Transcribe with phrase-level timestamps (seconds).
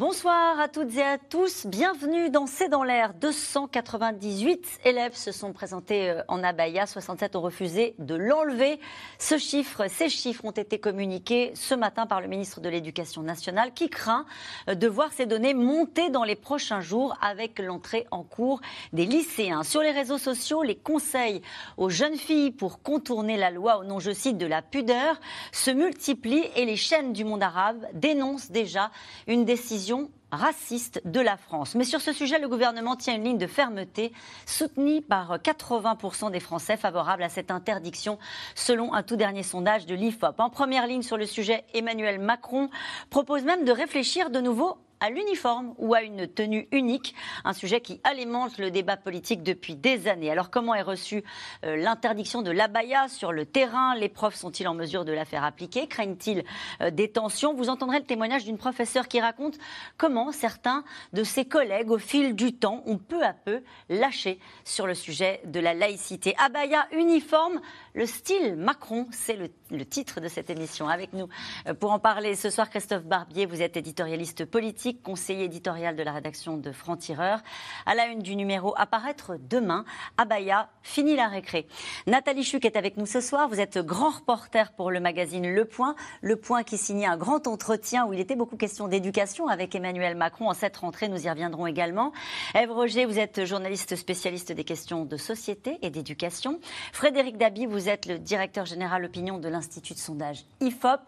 [0.00, 3.12] Bonsoir à toutes et à tous, bienvenue dans C'est dans l'air.
[3.12, 8.80] 298 élèves se sont présentés euh, en abaya, 67 ont refusé de l'enlever.
[9.18, 13.74] Ce chiffre, ces chiffres ont été communiqués ce matin par le ministre de l'Éducation nationale
[13.74, 14.24] qui craint
[14.70, 18.62] euh, de voir ces données monter dans les prochains jours avec l'entrée en cours
[18.94, 19.64] des lycéens.
[19.64, 21.42] Sur les réseaux sociaux, les conseils
[21.76, 25.20] aux jeunes filles pour contourner la loi au nom, je cite, de la pudeur
[25.52, 28.90] se multiplient et les chaînes du monde arabe dénoncent déjà
[29.26, 29.89] une décision
[30.30, 31.74] raciste de la France.
[31.74, 34.12] Mais sur ce sujet, le gouvernement tient une ligne de fermeté
[34.46, 38.18] soutenue par 80% des Français favorables à cette interdiction,
[38.54, 40.38] selon un tout dernier sondage de l'IFOP.
[40.38, 42.70] En première ligne sur le sujet, Emmanuel Macron
[43.10, 47.80] propose même de réfléchir de nouveau à l'uniforme ou à une tenue unique, un sujet
[47.80, 50.30] qui alimente le débat politique depuis des années.
[50.30, 51.24] Alors comment est reçue
[51.64, 53.94] euh, l'interdiction de l'abaya sur le terrain?
[53.94, 55.86] Les profs sont-ils en mesure de la faire appliquer?
[55.86, 56.44] Craignent-ils
[56.82, 57.54] euh, des tensions?
[57.54, 59.56] Vous entendrez le témoignage d'une professeure qui raconte
[59.96, 64.86] comment certains de ses collègues, au fil du temps, ont peu à peu lâché sur
[64.86, 66.34] le sujet de la laïcité.
[66.38, 67.60] Abaya, uniforme,
[67.94, 70.88] le style Macron, c'est le, titre de cette émission.
[70.88, 71.28] Avec nous
[71.66, 76.02] euh, pour en parler ce soir, Christophe Barbier, vous êtes éditorialiste politique conseiller éditorial de
[76.02, 77.40] la rédaction de Franc-Tireur.
[77.86, 79.84] À la une du numéro apparaître demain,
[80.16, 81.66] Abaya, fini la récré.
[82.06, 83.48] Nathalie Chuc est avec nous ce soir.
[83.48, 85.94] Vous êtes grand reporter pour le magazine Le Point.
[86.22, 90.16] Le Point qui signait un grand entretien où il était beaucoup question d'éducation avec Emmanuel
[90.16, 91.08] Macron en cette rentrée.
[91.08, 92.12] Nous y reviendrons également.
[92.54, 96.60] Ève Roger, vous êtes journaliste spécialiste des questions de société et d'éducation.
[96.92, 101.00] Frédéric Dabi, vous êtes le directeur général opinion de l'Institut de sondage IFOP.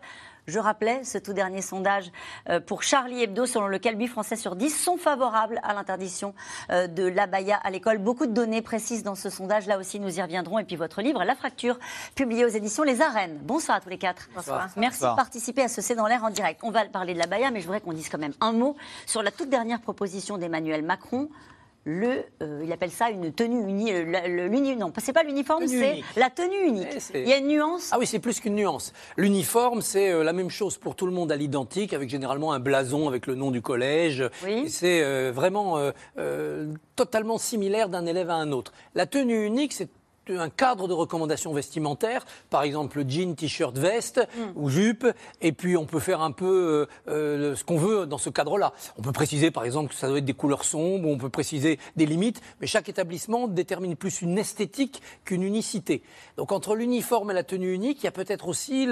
[0.46, 2.10] Je rappelais ce tout dernier sondage
[2.48, 6.34] euh, pour Charlie Hebdo, selon lequel 8 Français sur 10 sont favorables à l'interdiction
[6.70, 7.98] euh, de l'abaya à l'école.
[7.98, 9.66] Beaucoup de données précises dans ce sondage.
[9.66, 10.58] Là aussi, nous y reviendrons.
[10.58, 11.78] Et puis votre livre, La fracture,
[12.16, 13.38] publié aux éditions Les Arènes.
[13.42, 14.28] Bonsoir à tous les quatre.
[14.34, 14.68] Bonsoir.
[14.76, 16.60] Merci de participer à ce C'est dans l'air en direct.
[16.64, 18.76] On va parler de l'abaya, mais je voudrais qu'on dise quand même un mot
[19.06, 21.28] sur la toute dernière proposition d'Emmanuel Macron
[21.84, 23.92] le, euh, il appelle ça une tenue unique.
[23.92, 26.96] Euh, non, c'est pas l'uniforme, c'est la tenue unique.
[27.14, 27.90] il y a une nuance.
[27.90, 28.92] Ah oui, c'est plus qu'une nuance.
[29.16, 32.60] L'uniforme, c'est euh, la même chose pour tout le monde à l'identique, avec généralement un
[32.60, 34.22] blason avec le nom du collège.
[34.44, 34.70] Oui.
[34.70, 35.78] C'est vraiment
[36.96, 38.72] totalement similaire d'un élève à un autre.
[38.94, 39.88] La tenue unique, c'est
[40.28, 44.40] un cadre de recommandations vestimentaires, par exemple jean, t-shirt, veste mm.
[44.56, 45.06] ou jupe,
[45.40, 48.72] et puis on peut faire un peu euh, euh, ce qu'on veut dans ce cadre-là.
[48.96, 51.78] On peut préciser par exemple que ça doit être des couleurs sombres, on peut préciser
[51.96, 56.02] des limites, mais chaque établissement détermine plus une esthétique qu'une unicité.
[56.36, 58.86] Donc entre l'uniforme et la tenue unique, il y a peut-être aussi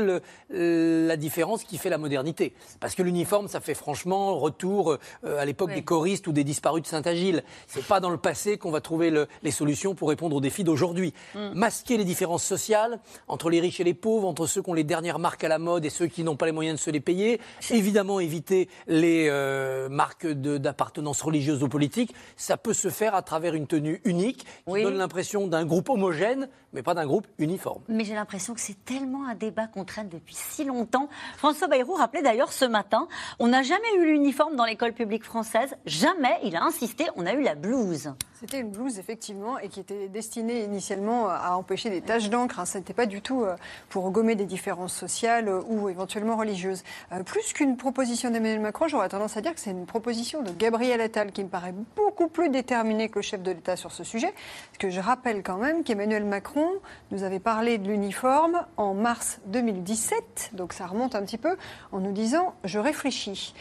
[0.51, 2.55] la différence qui fait la modernité.
[2.81, 6.83] Parce que l'uniforme, ça fait franchement retour euh, à l'époque des choristes ou des disparus
[6.83, 7.43] de Saint-Agile.
[7.67, 11.15] C'est pas dans le passé qu'on va trouver les solutions pour répondre aux défis d'aujourd'hui.
[11.35, 11.53] Mm.
[11.55, 14.85] masquer les différences sociales entre les riches et les pauvres, entre ceux qui ont les
[14.85, 17.01] dernières marques à la mode et ceux qui n'ont pas les moyens de se les
[17.01, 17.41] payer.
[17.71, 22.15] Évidemment, éviter les euh, marques d'appartenance religieuse ou politique.
[22.37, 26.49] Ça peut se faire à travers une tenue unique qui donne l'impression d'un groupe homogène,
[26.73, 27.83] mais pas d'un groupe uniforme.
[27.89, 31.09] Mais j'ai l'impression que c'est tellement un débat qu'on traîne depuis si longtemps.
[31.37, 33.09] François Bayrou rappelait d'ailleurs ce matin,
[33.39, 35.77] on n'a jamais eu l'uniforme dans l'école publique française.
[35.87, 38.13] Jamais, il a insisté, on a eu la blouse.
[38.41, 42.60] C'était une blouse, effectivement, et qui était destinée initialement à empêcher des taches d'encre.
[42.60, 42.65] Hein.
[42.65, 43.56] Ce n'était pas du tout euh,
[43.88, 46.82] pour gommer des différences sociales euh, ou éventuellement religieuses.
[47.12, 50.50] Euh, plus qu'une proposition d'Emmanuel Macron, j'aurais tendance à dire que c'est une proposition de
[50.53, 54.04] Gabriel Attal qui me paraît beaucoup plus déterminé que le chef de l'État sur ce
[54.04, 54.32] sujet.
[54.32, 56.69] Parce que je rappelle quand même qu'Emmanuel Macron
[57.10, 61.56] nous avait parlé de l'uniforme en mars 2017, donc ça remonte un petit peu,
[61.92, 63.54] en nous disant «je réfléchis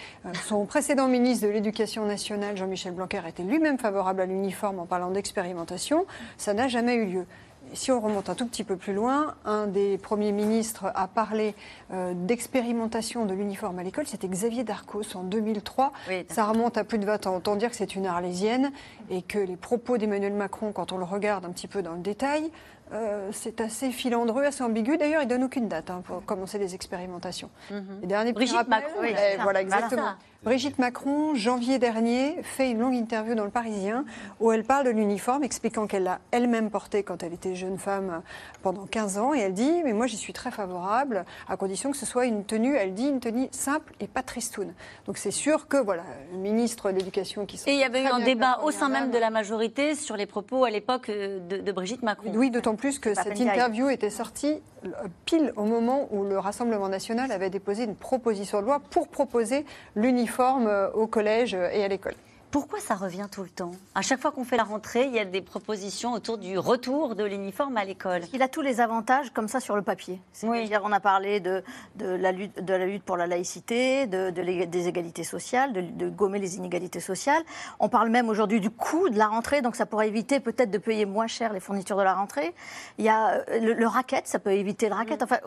[0.48, 5.12] Son précédent ministre de l'Éducation nationale, Jean-Michel Blanquer, était lui-même favorable à l'uniforme en parlant
[5.12, 6.06] d'expérimentation,
[6.38, 7.26] ça n'a jamais eu lieu.
[7.74, 11.56] Si on remonte un tout petit peu plus loin, un des premiers ministres a parlé
[11.92, 15.94] euh, d'expérimentation de l'uniforme à l'école, c'était Xavier Darcos en 2003.
[16.30, 17.36] ça remonte à plus de 20 ans.
[17.36, 18.72] Autant dire que c'est une arlésienne
[19.10, 22.00] et que les propos d'Emmanuel Macron, quand on le regarde un petit peu dans le
[22.00, 22.52] détail,
[22.92, 24.98] euh, c'est assez filandreux, assez ambigu.
[24.98, 27.50] D'ailleurs, il donne aucune date hein, pour commencer les expérimentations.
[27.72, 30.14] Mm dernier Brigitte Macron, eh, voilà exactement.
[30.42, 34.06] Brigitte Macron, janvier dernier, fait une longue interview dans Le Parisien
[34.40, 38.22] où elle parle de l'uniforme, expliquant qu'elle l'a elle-même porté quand elle était jeune femme
[38.62, 39.34] pendant 15 ans.
[39.34, 42.46] Et elle dit Mais moi, j'y suis très favorable, à condition que ce soit une
[42.46, 44.72] tenue, elle dit, une tenue simple et pas tristoune.
[45.08, 48.08] Donc c'est sûr que, voilà, le ministre de l'Éducation qui Et il y avait eu
[48.08, 51.72] un débat au sein même de la majorité sur les propos à l'époque euh, de,
[51.74, 52.32] Brigitte Macron.
[52.34, 54.90] Oui, d'autant plus que cette interview était sortie euh,
[55.26, 59.66] pile au moment où le Rassemblement national avait déposé une proposition de loi pour proposer
[59.96, 60.29] l'uniforme
[60.68, 62.16] euh, au collège et à l'école.
[62.52, 63.74] Pourquoi ça revient tout le temps?
[63.94, 67.14] À chaque fois qu'on fait la rentrée, il y a des propositions autour du retour
[67.14, 68.22] de l'uniforme à l'école.
[68.34, 70.20] Il a tous les avantages comme ça sur le papier.
[70.34, 71.64] C'est-à-dire, on a parlé de,
[71.98, 76.40] de, la lutte, de la lutte pour la laïcité, de, des égalités sociales, de, gommer
[76.40, 77.44] les inégalités sociales.
[77.80, 80.80] On parle même aujourd'hui du coût de la rentrée, donc ça pourrait éviter peut-être de
[80.80, 82.56] payer moins cher les fournitures de la rentrée.
[82.98, 85.22] Il y a euh, le, racket, ça peut éviter le racket.
[85.22, 85.38] Enfin,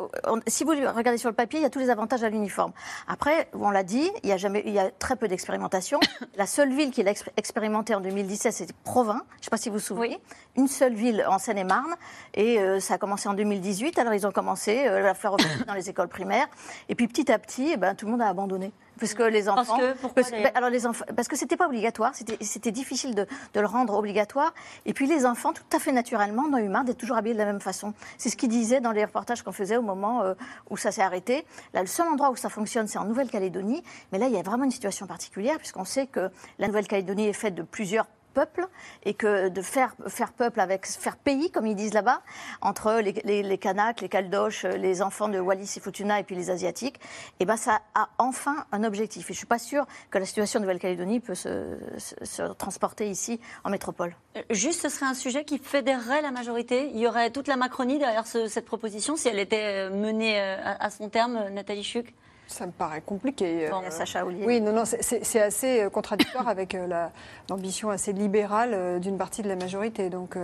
[0.46, 2.72] si vous regardez sur le papier, il y a tous les avantages à l'uniforme.
[3.08, 5.98] Après, on l'a dit, il y a, jamais, il y a très peu d'expérimentation.
[6.36, 9.22] La seule ville qu'il a expérimenté en 2017, c'était Provins.
[9.32, 10.20] Je ne sais pas si vous vous souvenez.
[10.56, 11.94] Une seule ville en Seine-et-Marne.
[12.34, 13.98] Et euh, ça a commencé en 2018.
[13.98, 15.36] Alors, ils ont commencé euh, à faire
[15.66, 16.46] dans les écoles primaires.
[16.88, 19.48] Et puis, petit à petit, eh ben, tout le monde a abandonné parce que les
[19.48, 19.78] enfants.
[20.14, 23.66] Parce que, alors les enfants, parce que c'était pas obligatoire, c'était difficile de, de, le
[23.66, 24.54] rendre obligatoire.
[24.86, 27.40] Et puis les enfants, tout à fait naturellement, ont eu marre d'être toujours habillés de
[27.40, 27.94] la même façon.
[28.16, 30.34] C'est ce qu'ils disaient dans les reportages qu'on faisait au moment euh,
[30.70, 31.44] où ça s'est arrêté.
[31.74, 33.82] Là, le seul endroit où ça fonctionne, c'est en Nouvelle-Calédonie.
[34.12, 37.32] Mais là, il y a vraiment une situation particulière puisqu'on sait que la Nouvelle-Calédonie est
[37.32, 38.66] faite de plusieurs peuple
[39.04, 39.94] et que de faire,
[40.36, 42.22] peuple avec faire pays, comme ils disent là-bas,
[42.60, 46.34] entre les, les, les Kanaks, les Caldoches, les enfants de Wallis et Futuna et puis
[46.34, 47.00] les Asiatiques, et
[47.40, 49.30] eh ben ça a enfin un objectif.
[49.30, 53.70] Et je suis pas sûre que la situation de Nouvelle-Calédonie peut se, transporter ici en
[53.70, 54.16] métropole.
[54.36, 56.90] Euh, juste, ce serait un sujet qui fédérerait la majorité.
[56.92, 60.90] Il y aurait toute la Macronie derrière cette proposition si elle était menée euh, à,
[60.90, 62.14] son terme, Nathalie Chuc
[62.46, 63.68] ça me paraît compliqué.
[63.70, 67.08] Bon, euh, Sacha Oui, non, non, c'est assez euh, contradictoire avec euh,
[67.48, 70.10] l'ambition assez libérale d'une partie de la majorité.
[70.10, 70.36] Donc,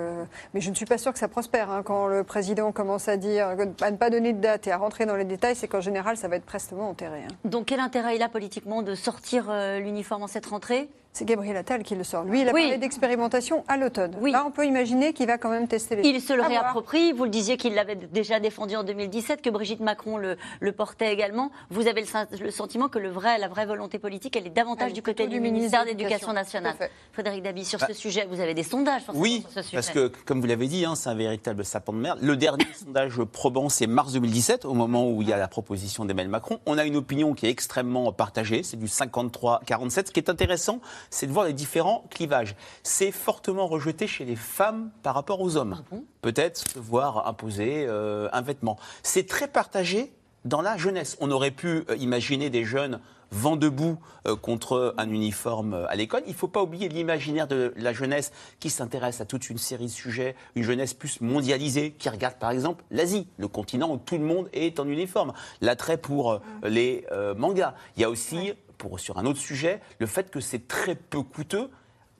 [0.55, 1.71] mais je ne suis pas sûre que ça prospère.
[1.71, 1.83] Hein.
[1.85, 3.49] quand le président commence à dire
[3.81, 6.17] à ne pas donner de date et à rentrer dans les détails, c'est qu'en général,
[6.17, 7.23] ça va être prestement enterré.
[7.25, 7.35] Hein.
[7.45, 10.89] Donc, quel intérêt il a politiquement de sortir l'uniforme en cette rentrée?
[11.19, 12.23] C'est Gabriel Attal qui le sort.
[12.23, 14.15] Lui, il a parlé d'expérimentation à l'automne.
[14.23, 17.13] Là, on peut imaginer qu'il va quand même tester les Il se le réapproprie.
[17.13, 20.37] Vous le disiez qu'il l'avait déjà défendu en 2017, que Brigitte Macron le,
[20.73, 21.51] portait également.
[21.71, 22.05] Vous avez
[22.41, 25.41] le, sentiment que le vrai, la vraie volonté politique, elle est davantage du côté du,
[25.41, 26.77] ministère de l'Éducation nationale.
[27.13, 29.77] Frédéric Dabi, sur ce bah, sujet, vous avez des sondages Oui, sur ce sujet.
[29.77, 32.19] parce que, comme vous l'avez dit, hein, c'est un véritable sapin de merde.
[32.23, 36.05] Le dernier sondage probant, c'est mars 2017, au moment où il y a la proposition
[36.05, 36.61] d'Emmanuel Macron.
[36.67, 39.91] On a une opinion qui est extrêmement partagée, c'est du 53-47.
[39.91, 40.81] Ce qui est intéressant,
[41.11, 42.55] c'est de voir les différents clivage.
[42.83, 45.83] C'est fortement rejeté chez les femmes par rapport aux hommes.
[45.93, 48.77] Ah Peut-être se voir imposer euh, un vêtement.
[49.03, 50.13] C'est très partagé
[50.45, 51.17] dans la jeunesse.
[51.21, 53.01] On aurait pu euh, imaginer des jeunes
[53.31, 56.23] vent debout euh, contre un uniforme à l'école.
[56.27, 59.87] Il ne faut pas oublier l'imaginaire de la jeunesse qui s'intéresse à toute une série
[59.87, 64.17] de sujets, une jeunesse plus mondialisée qui regarde par exemple l'Asie, le continent où tout
[64.17, 67.05] le monde est en uniforme, l'attrait pour les
[67.37, 67.75] mangas.
[67.97, 71.23] Il y a aussi pour, sur un autre sujet, le fait que c'est très peu
[71.23, 71.71] coûteux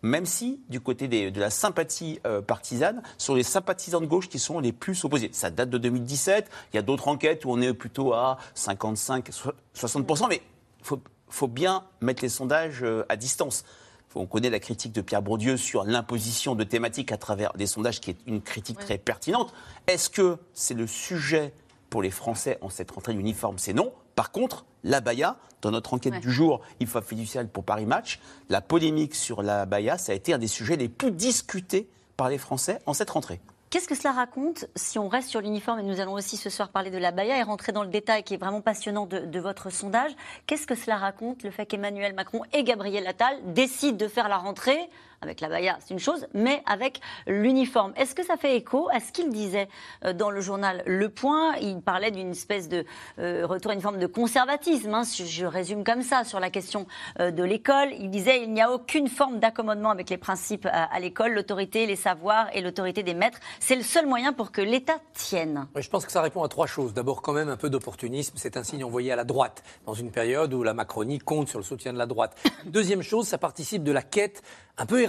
[0.03, 4.39] même si, du côté de la sympathie euh, partisane, sont les sympathisants de gauche qui
[4.39, 5.31] sont les plus opposés.
[5.33, 6.49] Ça date de 2017.
[6.73, 10.29] Il y a d'autres enquêtes où on est plutôt à 55-60%.
[10.29, 10.43] Mais
[10.81, 13.65] il faut, faut, bien mettre les sondages euh, à distance.
[14.15, 18.01] On connaît la critique de Pierre Bourdieu sur l'imposition de thématiques à travers des sondages,
[18.01, 19.53] qui est une critique très pertinente.
[19.87, 21.53] Est-ce que c'est le sujet
[21.91, 23.59] pour les Français en cette rentrée d'uniforme?
[23.59, 23.93] C'est non.
[24.19, 28.19] Par contre, la Baya, dans notre enquête du jour, il faut fiducial pour Paris Match,
[28.49, 32.29] la polémique sur la Baya, ça a été un des sujets les plus discutés par
[32.29, 33.39] les Français en cette rentrée.
[33.71, 36.71] Qu'est-ce que cela raconte si on reste sur l'uniforme et nous allons aussi ce soir
[36.71, 39.39] parler de la Baya et rentrer dans le détail qui est vraiment passionnant de, de
[39.39, 40.11] votre sondage?
[40.49, 44.39] Qu'est-ce que cela raconte le fait qu'Emmanuel Macron et Gabriel Attal décident de faire la
[44.39, 44.91] rentrée?
[45.21, 47.93] Avec la baya, c'est une chose, mais avec l'uniforme.
[47.97, 49.69] Est-ce que ça fait écho à ce qu'il disait
[50.05, 51.57] euh, dans le journal Le Point?
[51.57, 52.85] Il parlait d'une espèce de
[53.19, 56.87] euh, retour à une forme de conservatisme, hein, je résume comme ça, sur la question
[57.19, 57.89] euh, de l'école.
[57.99, 61.97] Il disait il n'y a aucune forme d'accommodement avec les principes à, l'école, l'autorité, les
[61.97, 63.39] savoirs et l'autorité des maîtres.
[63.59, 65.67] C'est le seul moyen pour que l'État tienne.
[65.75, 66.95] je pense que ça répond à trois choses.
[66.95, 68.35] D'abord, quand même, un peu d'opportunisme.
[68.37, 71.59] C'est un signe envoyé à la droite, dans une période où la Macronie compte sur
[71.59, 72.37] le soutien de la droite.
[72.67, 74.43] Deuxième chose, ça participe de la quête
[74.79, 75.03] un peu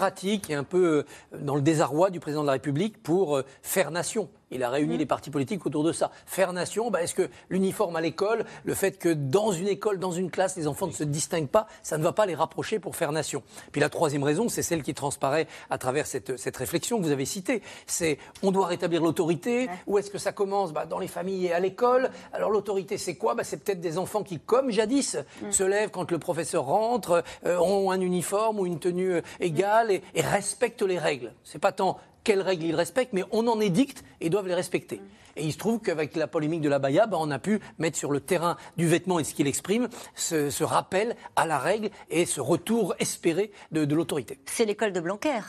[0.50, 3.92] et un peu euh, dans le désarroi du président de la République pour euh, faire
[3.92, 4.30] nation.
[4.52, 5.00] Il a réuni mmh.
[5.00, 6.12] les partis politiques autour de ça.
[6.26, 10.12] Faire nation, bah, est-ce que l'uniforme à l'école, le fait que dans une école, dans
[10.12, 12.96] une classe, les enfants ne se distinguent pas, ça ne va pas les rapprocher pour
[12.96, 13.44] faire nation?
[13.72, 17.12] Puis la troisième raison, c'est celle qui transparaît à travers cette, cette réflexion que vous
[17.12, 17.62] avez citée.
[17.88, 19.70] C'est on doit rétablir l'autorité.
[19.88, 20.74] Où est-ce que ça commence?
[20.74, 22.10] Bah, Dans les familles et à l'école.
[22.34, 23.36] Alors l'autorité, c'est quoi?
[23.36, 25.52] Bah, C'est peut-être des enfants qui, comme jadis, mmh.
[25.52, 29.92] se lèvent quand le professeur rentre, euh, ont un uniforme ou une tenue euh, égale
[29.92, 31.34] et, et respectent les règles.
[31.44, 31.98] C'est pas tant
[32.30, 35.02] quelles règles ils respectent, mais on en édicte et doivent les respecter.
[35.36, 37.98] Et il se trouve qu'avec la polémique de la Baïa, bah, on a pu mettre
[37.98, 42.28] sur le terrain du vêtement et ce qu'il exprime ce, rappel à la règle et
[42.28, 44.38] ce retour espéré de, l'autorité.
[44.46, 45.40] C'est l'école de Blanquer.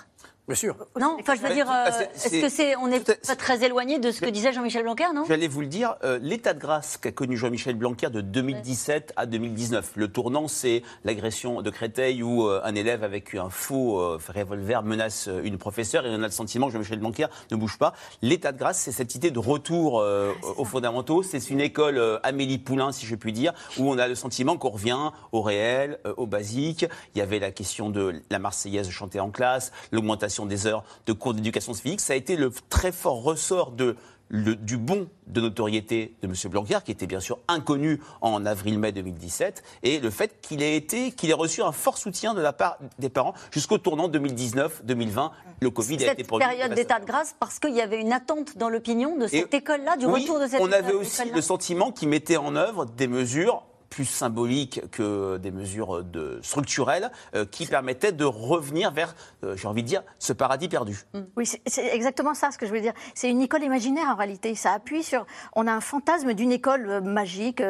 [0.50, 0.75] Bien sûr.
[0.99, 4.11] Non, enfin, je veux dire, euh, est-ce que c'est, on n'est pas très éloigné de
[4.11, 5.25] ce que disait Jean-Michel Blanquer, non?
[5.28, 9.26] J'allais vous le dire, euh, l'état de grâce qu'a connu Jean-Michel Blanquer de 2017 à
[9.26, 9.92] 2019.
[9.95, 15.28] Le tournant, c'est l'agression de Créteil où euh, un élève avec un faux revolver menace
[15.45, 17.92] une professeure et on a le sentiment que Jean-Michel Blanquer ne bouge pas.
[18.21, 21.23] L'état de grâce, c'est cette idée de retour ah, aux fondamentaux.
[21.23, 24.71] C'est une école Amélie Poulain, si je puis dire, où on a le sentiment qu'on
[24.71, 26.87] revient au réel, au basique.
[27.14, 31.12] Il y avait la question de la Marseillaise chantée en classe, l'augmentation des heures de
[31.12, 32.00] cours d'éducation civique.
[32.00, 33.97] Ça a été le très fort ressort de
[34.30, 36.35] du bon de notoriété de M.
[36.50, 41.12] Blanquer, qui était bien sûr inconnu en avril-mai 2017, et le fait qu'il ait été,
[41.12, 45.30] qu'il ait reçu un fort soutien de la part des parents jusqu'au tournant 2019-2020.
[45.61, 46.47] Le Covid a été produit.
[46.47, 49.52] Cette période d'état de grâce, parce qu'il y avait une attente dans l'opinion de cette
[49.52, 50.70] école-là, du retour de cette école.
[50.70, 55.50] On avait aussi le sentiment qu'il mettait en œuvre des mesures plus symboliques que des
[55.50, 60.32] mesures de, structurelles euh, qui permettaient de revenir vers, euh, j'ai envie de dire, ce
[60.32, 61.00] paradis perdu.
[61.12, 61.20] Mm.
[61.37, 62.92] Oui, c'est exactement ça ce que je veux dire.
[63.14, 64.54] C'est une école imaginaire en réalité.
[64.54, 65.26] Ça appuie sur.
[65.54, 67.62] On a un fantasme d'une école euh, magique,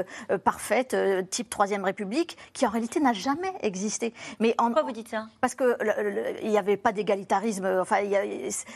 [0.45, 0.95] parfaite,
[1.31, 4.13] type Troisième République, qui en réalité n'a jamais existé.
[4.39, 5.27] Mais en, Pourquoi vous dites ça?
[5.41, 5.75] Parce qu'il
[6.45, 7.65] n'y avait pas d'égalitarisme.
[7.81, 7.97] Enfin,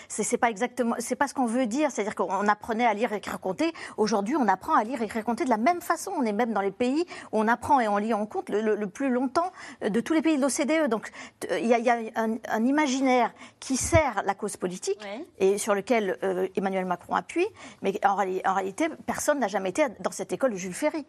[0.09, 0.95] c'est pas exactement.
[0.99, 1.91] C'est pas ce qu'on veut dire.
[1.91, 3.73] C'est-à-dire qu'on apprenait à lire et écrire compter.
[3.99, 6.13] Aujourd'hui, on apprend à lire et écrire compter de la même façon.
[6.17, 7.05] On est même dans les pays
[7.35, 10.43] on apprend et on lit en compte le, plus longtemps de tous les pays de
[10.43, 10.89] l'OCDE.
[10.89, 11.11] Donc
[11.51, 15.05] il y a, un, imaginaire qui sert la cause politique
[15.39, 17.47] et sur lequel euh, Emmanuel Macron appuie,
[17.83, 21.05] mais en, en réalité, personne n'a jamais été dans cette école de Jules Ferry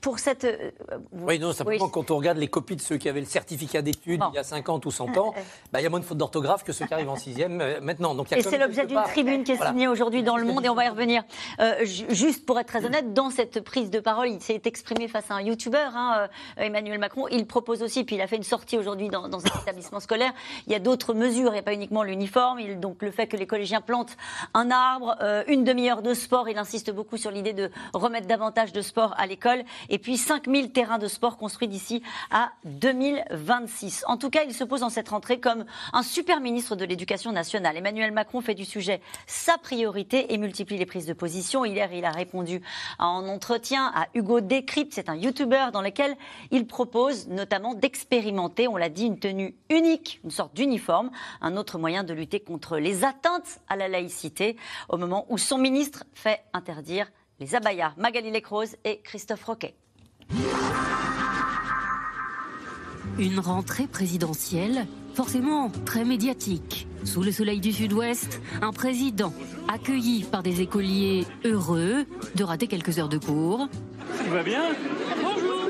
[0.00, 0.44] pour cette.
[0.44, 0.70] Euh,
[1.12, 4.22] oui, non, simplement quand on regarde les copies de ceux qui avaient le certificat d'études
[4.32, 5.34] il y a 50 ou 100 ans,
[5.72, 7.80] bah, il y a moins de fautes d'orthographe que ceux qui arrivent en sixième euh,
[7.80, 8.14] maintenant.
[8.14, 10.74] Donc, et c'est l'objet d'une tribune qui est signée aujourd'hui dans Le Monde et on
[10.74, 11.24] va y revenir.
[11.60, 15.30] Euh, juste pour être très honnête, dans cette prise de parole, il s'est exprimé face
[15.30, 17.26] à un youtubeur, hein, Emmanuel Macron.
[17.28, 20.32] Il propose aussi, puis il a fait une sortie aujourd'hui dans, un établissement scolaire.
[20.66, 22.60] Il y a d'autres mesures, il n'y a pas uniquement l'uniforme.
[22.76, 24.16] Donc le fait que les collégiens plantent
[24.54, 25.16] un arbre,
[25.48, 26.48] une demi-heure de sport.
[26.48, 30.72] Il insiste beaucoup sur l'idée de remettre davantage de sport à l'école et puis 5000
[30.72, 34.04] terrains de sport construits d'ici à 2026.
[34.06, 37.32] En tout cas, il se pose en cette rentrée comme un super ministre de l'Éducation
[37.32, 37.76] nationale.
[37.76, 41.64] Emmanuel Macron fait du sujet sa priorité et multiplie les prises de position.
[41.64, 42.62] Hier, il a répondu
[42.98, 46.16] en entretien à Hugo Décrypte, c'est un YouTuber dans lequel
[46.50, 51.10] il propose notamment d'expérimenter, on l'a dit, une tenue unique, une sorte d'uniforme,
[51.40, 54.56] un autre moyen de lutter contre les atteintes à la laïcité
[54.88, 57.10] au moment où son ministre fait interdire
[57.42, 57.92] les abayas.
[57.96, 59.74] Magali Lecrose et Christophe Roquet.
[63.18, 66.86] Une rentrée présidentielle forcément très médiatique.
[67.04, 69.34] Sous le soleil du sud-ouest, un président
[69.68, 72.06] accueilli par des écoliers heureux
[72.36, 73.68] de rater quelques heures de cours.
[74.24, 74.62] Tout va bien
[75.20, 75.68] Bonjour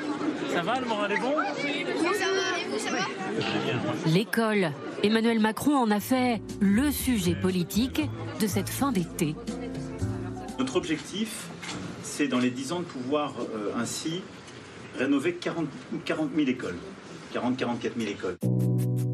[0.53, 4.73] Ça va, le moral est bon Ça va, ça va L'école.
[5.03, 8.03] Emmanuel Macron en a fait le sujet politique
[8.41, 9.35] de cette fin d'été.
[10.59, 11.49] Notre objectif,
[12.23, 14.23] c'est dans les 10 ans de pouvoir euh, ainsi
[14.97, 15.67] rénover 40,
[16.05, 16.79] 40 000 écoles.
[17.35, 18.37] 40-44 000 écoles.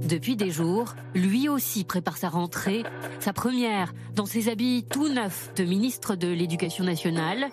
[0.07, 2.83] Depuis des jours, lui aussi prépare sa rentrée,
[3.21, 7.47] sa première dans ses habits tout neufs de ministre de l'Éducation nationale.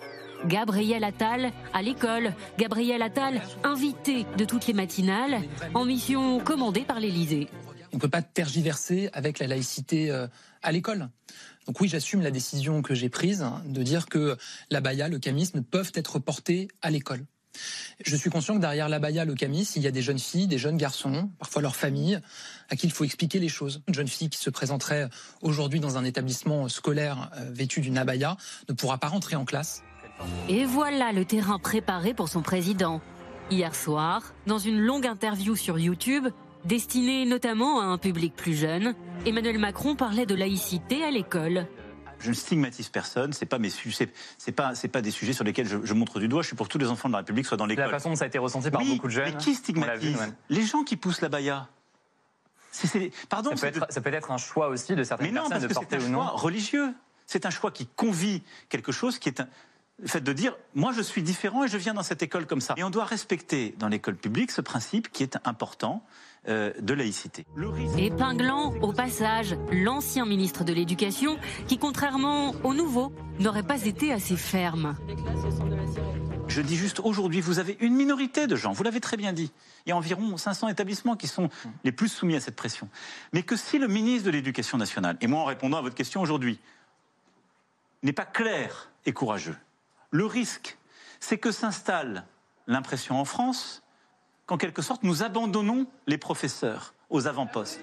[0.44, 2.34] Gabriel Attal à l'école.
[2.58, 5.40] Gabriel Attal invité de toutes les matinales
[5.72, 7.48] en mission commandée par l'Élysée.
[7.94, 10.26] On ne peut pas tergiverser avec la laïcité euh,
[10.62, 11.08] à l'école.
[11.66, 14.36] Donc oui, j'assume la décision que j'ai prise de dire que
[14.70, 17.24] la baya, le camisme peuvent être portés à l'école.
[18.04, 20.46] Je suis conscient que derrière la baya, le camis, il y a des jeunes filles,
[20.46, 22.20] des jeunes garçons, parfois leurs familles,
[22.68, 23.82] à qui il faut expliquer les choses.
[23.88, 25.08] Une jeune fille qui se présenterait
[25.42, 28.36] aujourd'hui dans un établissement scolaire euh, vêtue d'une abaya
[28.68, 29.82] ne pourra pas rentrer en classe.
[30.48, 33.00] Et voilà le terrain préparé pour son président.
[33.50, 36.28] Hier soir, dans une longue interview sur YouTube,
[36.66, 38.94] destinée notamment à un public plus jeune,
[39.24, 41.66] Emmanuel Macron parlait de laïcité à l'école.
[42.18, 45.68] Je ne stigmatise personne, c'est pas mes c'est pas c'est pas des sujets sur lesquels
[45.68, 46.42] je, montre du doigt.
[46.42, 47.84] Je suis pour que tous les enfants de la République soient dans l'école.
[47.84, 49.32] La façon dont ça a été ressenti par beaucoup de jeunes.
[49.32, 50.18] Mais qui stigmatise
[50.48, 51.68] Les gens qui poussent la baya.
[53.28, 53.54] pardon.
[53.54, 55.86] Ça peut, être, ça peut, être, un choix aussi de certaines mais non, personnes parce
[55.86, 56.94] que c'est un choix religieux.
[57.26, 59.48] C'est un choix qui convie quelque chose qui est un,
[59.98, 62.60] le fait de dire moi je suis différent et je viens dans cette école comme
[62.60, 62.74] ça.
[62.76, 66.02] Et on doit respecter dans l'école publique ce principe qui est important
[66.48, 67.44] euh, de laïcité.
[67.98, 74.36] Épinglant au passage l'ancien ministre de l'Éducation qui contrairement au nouveau n'aurait pas été assez
[74.36, 74.96] ferme.
[76.48, 79.52] Je dis juste aujourd'hui, vous avez une minorité de gens, vous l'avez très bien dit.
[79.84, 81.48] Il y a environ 500 établissements qui sont
[81.84, 82.88] les plus soumis à cette pression.
[83.32, 86.22] Mais que si le ministre de l'Éducation nationale, et moi en répondant à votre question
[86.22, 86.60] aujourd'hui,
[88.02, 89.56] n'est pas clair et courageux,
[90.10, 90.78] le risque,
[91.18, 92.24] c'est que s'installe
[92.66, 93.82] l'impression en France
[94.46, 97.80] qu'en quelque sorte nous abandonnons les professeurs aux avant-postes.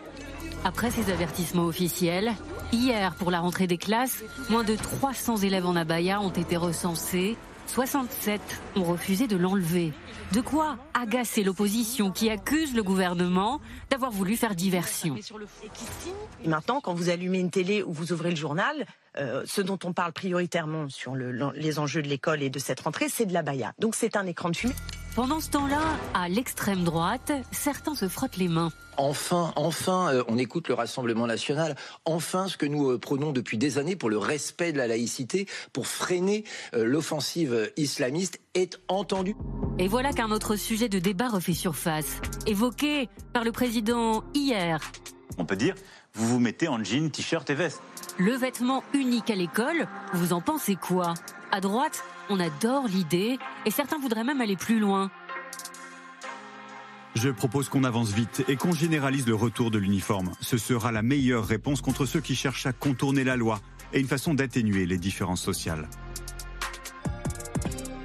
[0.66, 2.34] Après ces avertissements officiels,
[2.72, 7.38] hier, pour la rentrée des classes, moins de 300 élèves en abaya ont été recensés.
[7.68, 8.42] 67
[8.76, 9.94] ont refusé de l'enlever.
[10.34, 15.16] De quoi agacer l'opposition qui accuse le gouvernement d'avoir voulu faire diversion.
[16.44, 18.86] Et maintenant, quand vous allumez une télé ou vous ouvrez le journal,
[19.18, 23.10] euh, ce dont on parle prioritairement sur les enjeux de l'école et de cette rentrée,
[23.10, 23.74] c'est de la baya.
[23.80, 24.76] Donc c'est un écran de fumée.
[25.16, 25.80] Pendant ce temps-là,
[26.16, 28.72] à l'extrême droite, certains se frottent les mains.
[28.98, 31.76] Enfin, enfin, euh, on écoute le Rassemblement national.
[32.06, 35.48] Enfin, ce que nous euh, prenons depuis des années pour le respect de la laïcité,
[35.72, 39.36] pour freiner euh, l'offensive islamiste, est entendu.
[39.78, 44.80] Et voilà qu'un autre sujet de débat refait surface, évoqué par le président hier.
[45.38, 45.76] On peut dire,
[46.16, 47.82] vous vous mettez en jean, t-shirt et veste.
[48.18, 51.14] Le vêtement unique à l'école, vous en pensez quoi?
[51.54, 55.12] À droite, on adore l'idée et certains voudraient même aller plus loin.
[57.14, 60.32] Je propose qu'on avance vite et qu'on généralise le retour de l'uniforme.
[60.42, 63.60] Ce sera la meilleure réponse contre ceux qui cherchent à contourner la loi
[63.94, 65.88] et une façon d'atténuer les différences sociales.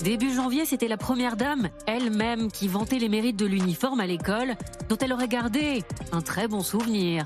[0.01, 4.57] Début janvier, c'était la première dame, elle-même, qui vantait les mérites de l'uniforme à l'école,
[4.91, 7.25] dont elle aurait gardé un très bon souvenir.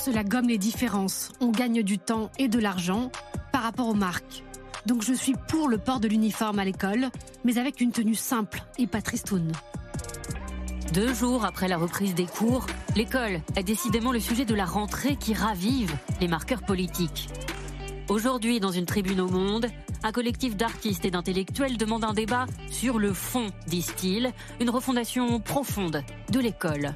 [0.00, 1.32] Cela gomme les différences.
[1.40, 3.10] On gagne du temps et de l'argent
[3.50, 4.44] par rapport aux marques.
[4.86, 7.08] Donc je suis pour le port de l'uniforme à l'école,
[7.44, 9.52] mais avec une tenue simple et pas tristoune.
[10.92, 15.16] Deux jours après la reprise des cours, l'école est décidément le sujet de la rentrée
[15.16, 17.30] qui ravive les marqueurs politiques.
[18.08, 19.68] Aujourd'hui, dans une tribune au Monde,
[20.02, 26.02] un collectif d'artistes et d'intellectuels demande un débat sur le fond, disent-ils, une refondation profonde
[26.30, 26.94] de l'école.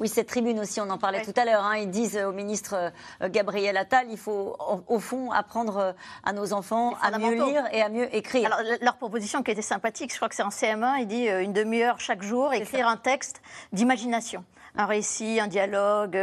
[0.00, 1.62] Oui, cette tribune aussi, on en parlait tout à l'heure.
[1.62, 1.76] Hein.
[1.76, 2.90] ils disent au ministre
[3.22, 4.56] euh, Gabriel Attal, il faut
[4.88, 5.92] au, fond apprendre euh,
[6.24, 8.46] à nos enfants à mieux lire et à mieux écrire.
[8.46, 11.42] Alors, leur proposition qui était sympathique, je crois que c'est en CM1, il dit euh,
[11.42, 13.42] une demi-heure chaque jour, écrire un texte
[13.74, 14.42] d'imagination
[14.76, 16.16] un récit, un dialogue.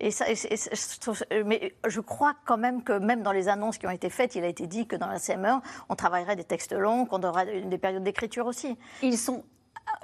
[0.00, 0.24] Et ça,
[1.46, 4.42] mais je crois quand même que même dans les annonces qui ont été faites, il
[4.42, 7.78] a été dit que dans la CM1, on travaillerait des textes longs, qu'on aurait des
[7.78, 8.76] périodes d'écriture aussi.
[9.00, 9.44] Ils sont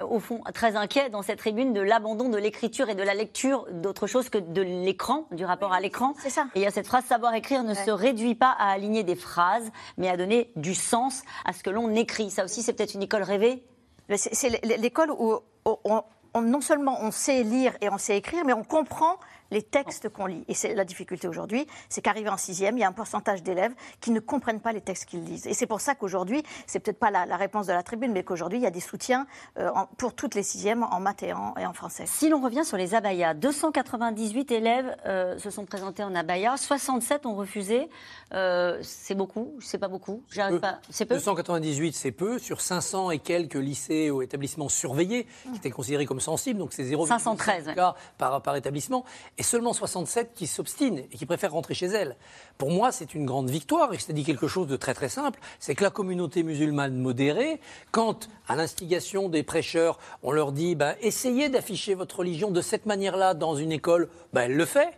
[0.01, 3.67] au fond, très inquiet dans cette tribune de l'abandon de l'écriture et de la lecture
[3.71, 6.13] d'autre chose que de l'écran, du rapport à l'écran.
[6.19, 6.47] C'est ça.
[6.55, 9.15] Et il y a cette phrase savoir écrire ne se réduit pas à aligner des
[9.15, 12.29] phrases, mais à donner du sens à ce que l'on écrit.
[12.29, 13.63] Ça aussi, c'est peut-être une école rêvée
[14.15, 15.39] C'est l'école où
[16.35, 19.17] non seulement on sait lire et on sait écrire, mais on comprend
[19.51, 20.43] les textes qu'on lit.
[20.47, 23.73] Et c'est la difficulté aujourd'hui, c'est qu'arrivé en sixième, il y a un pourcentage d'élèves
[23.99, 25.45] qui ne comprennent pas les textes qu'ils lisent.
[25.45, 28.59] Et c'est pour ça qu'aujourd'hui, c'est peut-être pas la, réponse de la tribune, mais qu'aujourd'hui,
[28.59, 32.03] il y a des soutiens euh, pour toutes les sixièmes en maths et en, français.
[32.05, 37.25] Si l'on revient sur les abayas, 298 élèves euh, se sont présentés en abaya, 67
[37.25, 37.89] ont refusé.
[38.33, 40.23] Euh, c'est beaucoup, c'est pas beaucoup?
[40.29, 40.79] J'arrive pas.
[40.89, 41.15] C'est peu?
[41.15, 42.39] 298, c'est peu.
[42.39, 46.83] Sur 500 et quelques lycées ou établissements surveillés, qui étaient considérés comme sensibles, donc c'est
[46.83, 49.05] 0,5 cas par, par établissement
[49.41, 52.15] et seulement 67 qui s'obstinent et qui préfèrent rentrer chez elles.
[52.59, 55.39] Pour moi, c'est une grande victoire et c'est dit quelque chose de très très simple,
[55.57, 60.93] c'est que la communauté musulmane modérée, quand à l'instigation des prêcheurs, on leur dit bah,
[61.01, 64.91] essayez d'afficher votre religion de cette manière-là dans une école, bah, elle le fait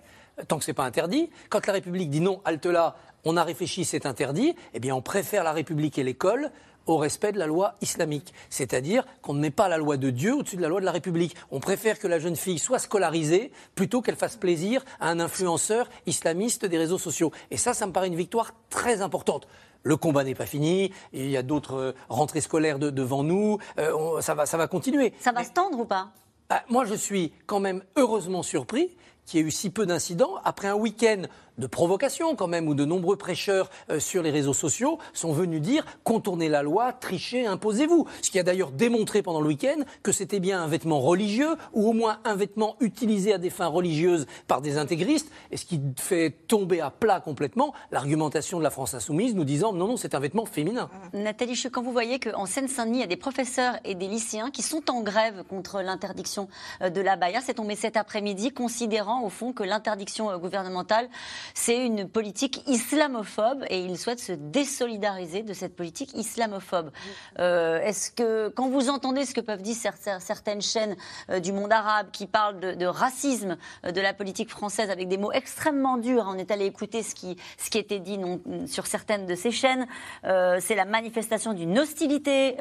[0.49, 1.29] tant que ce n'est pas interdit.
[1.49, 5.01] Quand la République dit non, halte là, on a réfléchi, c'est interdit, eh bien on
[5.01, 6.51] préfère la République et l'école
[6.85, 8.33] au respect de la loi islamique.
[8.49, 10.91] C'est-à-dire qu'on ne met pas la loi de Dieu au-dessus de la loi de la
[10.91, 11.35] République.
[11.51, 15.89] On préfère que la jeune fille soit scolarisée plutôt qu'elle fasse plaisir à un influenceur
[16.05, 17.31] islamiste des réseaux sociaux.
[17.51, 19.47] Et ça, ça me paraît une victoire très importante.
[19.83, 24.21] Le combat n'est pas fini, il y a d'autres euh, rentrées scolaires devant nous, euh,
[24.21, 25.13] ça, va, ça va continuer.
[25.19, 26.11] Ça va se tendre ou pas?
[26.49, 30.35] Bah, Moi, je suis quand même heureusement surpris qu'il y ait eu si peu d'incidents
[30.45, 31.23] après un week-end
[31.57, 35.61] de provocation quand même, où de nombreux prêcheurs euh, sur les réseaux sociaux sont venus
[35.61, 38.07] dire contournez la loi, trichez, imposez-vous.
[38.21, 41.89] Ce qui a d'ailleurs démontré pendant le week-end que c'était bien un vêtement religieux, ou
[41.89, 45.79] au moins un vêtement utilisé à des fins religieuses par des intégristes, et ce qui
[45.97, 50.15] fait tomber à plat complètement l'argumentation de la France insoumise, nous disant non, non, c'est
[50.15, 50.89] un vêtement féminin.
[51.13, 54.61] Nathalie quand vous voyez qu'en Seine-Saint-Denis, il y a des professeurs et des lycéens qui
[54.61, 56.47] sont en grève contre l'interdiction
[56.81, 61.09] euh, de la baya, c'est tombé cet après-midi, considérant au fond que l'interdiction euh, gouvernementale
[61.53, 66.91] c'est une politique islamophobe et il souhaite se désolidariser de cette politique islamophobe.
[67.39, 69.73] Euh, est-ce que, quand vous entendez ce que peuvent dire
[70.19, 70.95] certaines chaînes
[71.29, 75.17] euh, du monde arabe qui parlent de, racisme euh, de la politique française avec des
[75.17, 78.19] mots extrêmement durs, on est allé écouter ce qui, ce qui était dit
[78.67, 79.87] sur certaines de ces chaînes,
[80.23, 82.55] c'est la manifestation d'une hostilité,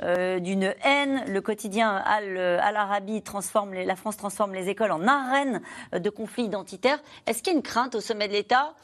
[0.00, 1.24] d'une haine.
[1.26, 6.98] Le quotidien Al-Arabi transforme, la France transforme les écoles en arène de conflits identitaires.
[7.26, 8.74] Est-ce qu'il y a une crainte au sommet de l'État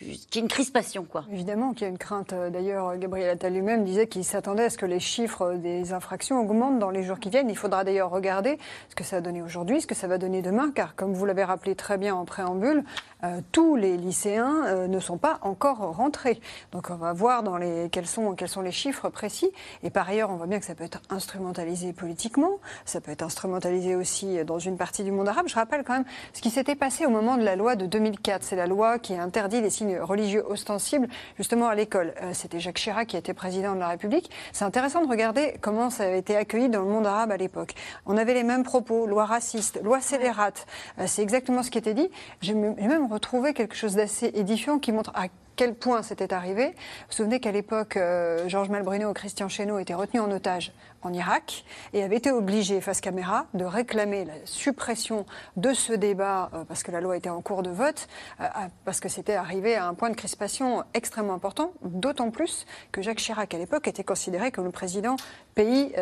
[0.00, 1.24] qu'il y ait une crispation, quoi.
[1.30, 2.34] Évidemment qu'il y a une crainte.
[2.52, 6.78] D'ailleurs, Gabriel Attal lui-même disait qu'il s'attendait à ce que les chiffres des infractions augmentent
[6.78, 7.50] dans les jours qui viennent.
[7.50, 8.58] Il faudra d'ailleurs regarder
[8.88, 11.26] ce que ça a donné aujourd'hui, ce que ça va donner demain, car comme vous
[11.26, 12.84] l'avez rappelé très bien en préambule,
[13.24, 16.40] euh, tous les lycéens euh, ne sont pas encore rentrés.
[16.72, 19.50] Donc on va voir dans les, quels, sont, quels sont les chiffres précis.
[19.82, 23.22] Et par ailleurs, on voit bien que ça peut être instrumentalisé politiquement, ça peut être
[23.22, 25.46] instrumentalisé aussi dans une partie du monde arabe.
[25.48, 28.42] Je rappelle quand même ce qui s'était passé au moment de la loi de 2004.
[28.42, 32.14] C'est la loi qui interdit les signes religieux ostensibles justement à l'école.
[32.22, 34.30] Euh, c'était Jacques Chirac qui était président de la République.
[34.52, 37.74] C'est intéressant de regarder comment ça avait été accueilli dans le monde arabe à l'époque.
[38.06, 40.66] On avait les mêmes propos, loi raciste, loi scélérate.
[41.06, 42.10] C'est exactement ce qui était dit.
[42.40, 45.26] J'ai même retrouver quelque chose d'assez édifiant qui montre à
[45.56, 46.66] quel point c'était arrivé.
[46.66, 46.72] Vous
[47.10, 51.12] vous souvenez qu'à l'époque, euh, Georges Malbrino et Christian Chesneau étaient retenus en otage en
[51.12, 56.64] Irak et avaient été obligés, face caméra, de réclamer la suppression de ce débat euh,
[56.64, 58.08] parce que la loi était en cours de vote,
[58.40, 58.44] euh,
[58.84, 63.18] parce que c'était arrivé à un point de crispation extrêmement important, d'autant plus que Jacques
[63.18, 65.16] Chirac, à l'époque, était considéré comme le président
[65.54, 65.94] pays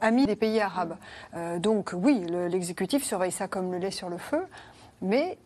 [0.00, 0.96] ami des pays arabes.
[1.58, 4.44] donc oui, l'exécutif surveille ça comme le lait sur le feu,
[5.00, 5.38] mais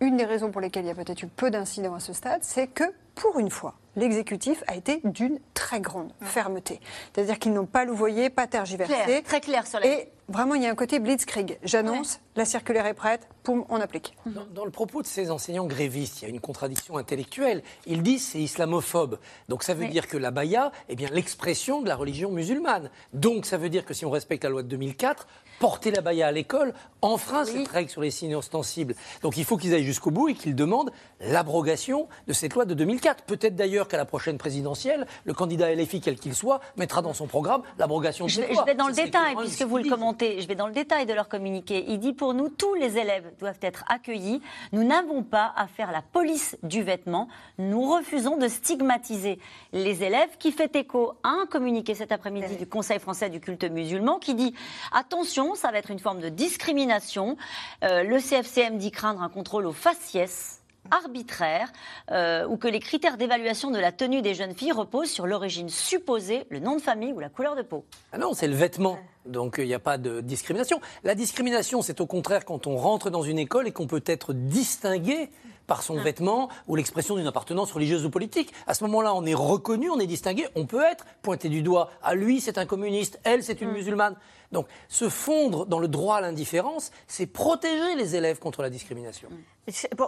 [0.00, 2.42] une des raisons pour lesquelles il y a peut-être eu peu d'incidents à ce stade,
[2.42, 2.84] c'est que,
[3.14, 6.80] pour une fois, l'exécutif a été d'une très grande fermeté.
[7.12, 9.22] C'est-à-dire qu'ils n'ont pas louvoyé, pas tergiversé.
[9.22, 9.86] très clair sur la...
[9.86, 11.58] Et vraiment, il y a un côté blitzkrieg.
[11.62, 14.14] J'annonce, la circulaire est prête, poum, on applique.
[14.26, 17.62] Dans, le propos de ces enseignants grévistes, il y a une contradiction intellectuelle.
[17.86, 19.18] Ils disent c'est islamophobe.
[19.48, 22.90] Donc ça veut dire que la baya est bien l'expression de la religion musulmane.
[23.12, 25.26] Donc ça veut dire que si on respecte la loi de 2004,
[25.58, 28.94] porter la baya à l'école enfreint cette règle sur les signes ostensibles.
[29.22, 32.74] Donc il faut qu'ils aillent jusqu'au bout et qu'ils demandent l'abrogation de cette loi de
[32.74, 33.24] 2004.
[33.24, 37.26] Peut-être d'ailleurs qu'à la prochaine présidentielle, le candidat LFI, quel qu'il soit, mettra dans son
[37.26, 38.64] programme l'abrogation de cette loi.
[38.66, 40.40] Je vais dans le détail, puisque vous le commentez.
[40.40, 41.84] Je vais dans le détail de leur communiqué.
[41.88, 44.40] Il dit pour nous, tous les élèves doivent être accueillis.
[44.72, 47.28] Nous n'avons pas à faire la police du vêtement.
[47.58, 49.38] Nous refusons de stigmatiser
[49.72, 53.64] les élèves, qui fait écho à un communiqué cet après-midi du Conseil français du culte
[53.64, 54.54] musulman qui dit
[54.92, 57.36] attention, ça va être une forme de discrimination.
[57.82, 60.57] Euh, le CFCM dit craindre un contrôle au faciès
[60.90, 61.72] arbitraire
[62.10, 65.68] euh, ou que les critères d'évaluation de la tenue des jeunes filles reposent sur l'origine
[65.68, 67.84] supposée, le nom de famille ou la couleur de peau.
[68.12, 68.98] Ah non, c'est le vêtement.
[69.26, 70.80] Donc il n'y a pas de discrimination.
[71.04, 74.32] La discrimination, c'est au contraire quand on rentre dans une école et qu'on peut être
[74.32, 75.30] distingué
[75.68, 78.52] par son vêtement ou l'expression d'une appartenance religieuse ou politique.
[78.66, 81.90] À ce moment-là, on est reconnu, on est distingué, on peut être pointé du doigt.
[82.02, 83.74] À lui, c'est un communiste, elle, c'est une mm.
[83.74, 84.16] musulmane.
[84.52, 89.28] Donc, se fondre dans le droit à l'indifférence, c'est protéger les élèves contre la discrimination.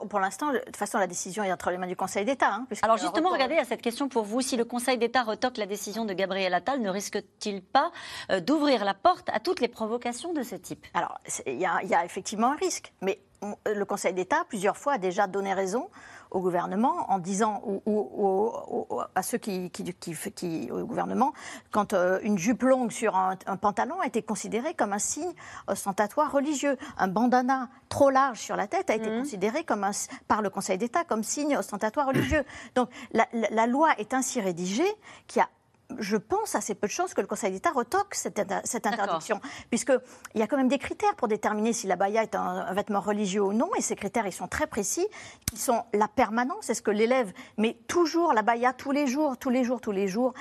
[0.08, 2.50] Pour, l'instant, de toute façon, la décision est entre les mains du Conseil d'État.
[2.50, 4.40] Hein, Alors justement, regardez à cette question pour vous.
[4.40, 7.92] Si le Conseil d'État retoque la décision de Gabriel Attal, ne risque-t-il pas
[8.30, 10.86] euh, d'ouvrir la porte à toutes les provocations de ce type?
[10.94, 12.94] Alors, il y, a effectivement un risque.
[13.02, 13.20] Mais
[13.66, 15.90] le Conseil d'État, plusieurs fois, a déjà donné raison
[16.30, 19.94] au gouvernement en disant ou, à ceux qui, qui,
[20.34, 21.32] qui, au gouvernement
[21.70, 25.32] quand euh, une jupe longue sur un, pantalon a été considérée comme un signe
[25.66, 26.76] ostentatoire religieux.
[26.98, 29.18] Un bandana trop large sur la tête a été mmh.
[29.18, 29.90] considéré comme un,
[30.28, 32.44] par le Conseil d'État comme signe ostentatoire religieux.
[32.74, 34.90] Donc la, la loi est ainsi rédigée
[35.26, 35.48] qui a
[35.98, 40.40] je pense assez peu de choses que le Conseil d'État retoque cette, cette interdiction, puisqu'il
[40.40, 43.42] y a quand même des critères pour déterminer si la baya est un, vêtement religieux
[43.42, 45.06] ou non, et ces critères, ils sont très précis,
[45.46, 49.50] qui sont la permanence, est-ce que l'élève met toujours la baya tous les jours, tous
[49.50, 50.34] les jours, tous les jours,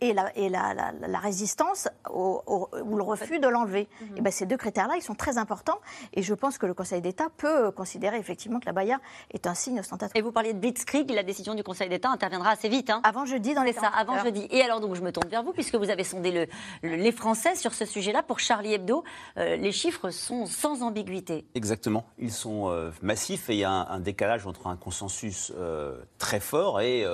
[0.00, 2.42] et la, et la, la, résistance au,
[2.84, 3.82] ou le refus de l'enlever?
[4.00, 5.80] Et eh ben, ces deux critères-là, ils sont très importants,
[6.12, 9.00] et je pense que le Conseil d'État peut considérer effectivement que la baya
[9.32, 10.16] est un signe ostentatoire.
[10.16, 12.90] Et vous parliez de Blitzkrieg, la décision du Conseil d'État interviendra assez vite.
[12.90, 13.00] Hein.
[13.04, 14.46] Avant jeudi, dans les ça, avant jeudi.
[14.50, 16.48] Et alors, donc je me tourne vers vous, puisque vous avez sondé
[16.82, 18.22] les Français sur ce sujet-là.
[18.22, 19.04] Pour Charlie Hebdo,
[19.36, 21.44] euh, les chiffres sont sans ambiguïté.
[21.54, 22.06] Exactement.
[22.18, 26.40] Ils sont euh, massifs et il y a un, décalage entre un consensus euh, très
[26.40, 27.04] fort et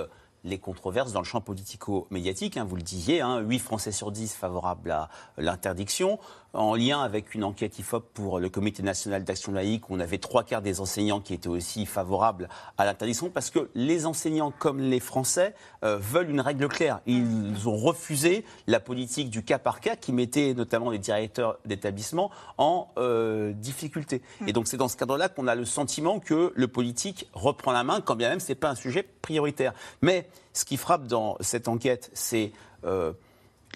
[0.44, 2.56] les controverses dans le champ politico-médiatique.
[2.56, 5.08] Hein, vous le disiez, hein, 8 Français sur 10 favorables à
[5.38, 6.18] l'interdiction.
[6.54, 10.44] En lien avec une enquête IFOP pour le Comité national d'action laïque, on avait trois
[10.44, 15.00] quarts des enseignants qui étaient aussi favorables à l'interdiction parce que les enseignants, comme les
[15.00, 17.00] Français, euh, veulent une règle claire.
[17.06, 22.30] Ils ont refusé la politique du cas par cas qui mettait notamment les directeurs d'établissement
[22.56, 24.22] en euh, difficulté.
[24.46, 27.82] Et donc c'est dans ce cadre-là qu'on a le sentiment que le politique reprend la
[27.82, 29.74] main, quand bien même ce n'est pas un sujet prioritaire.
[30.02, 32.52] Mais ce qui frappe dans cette enquête, c'est
[32.84, 33.12] euh,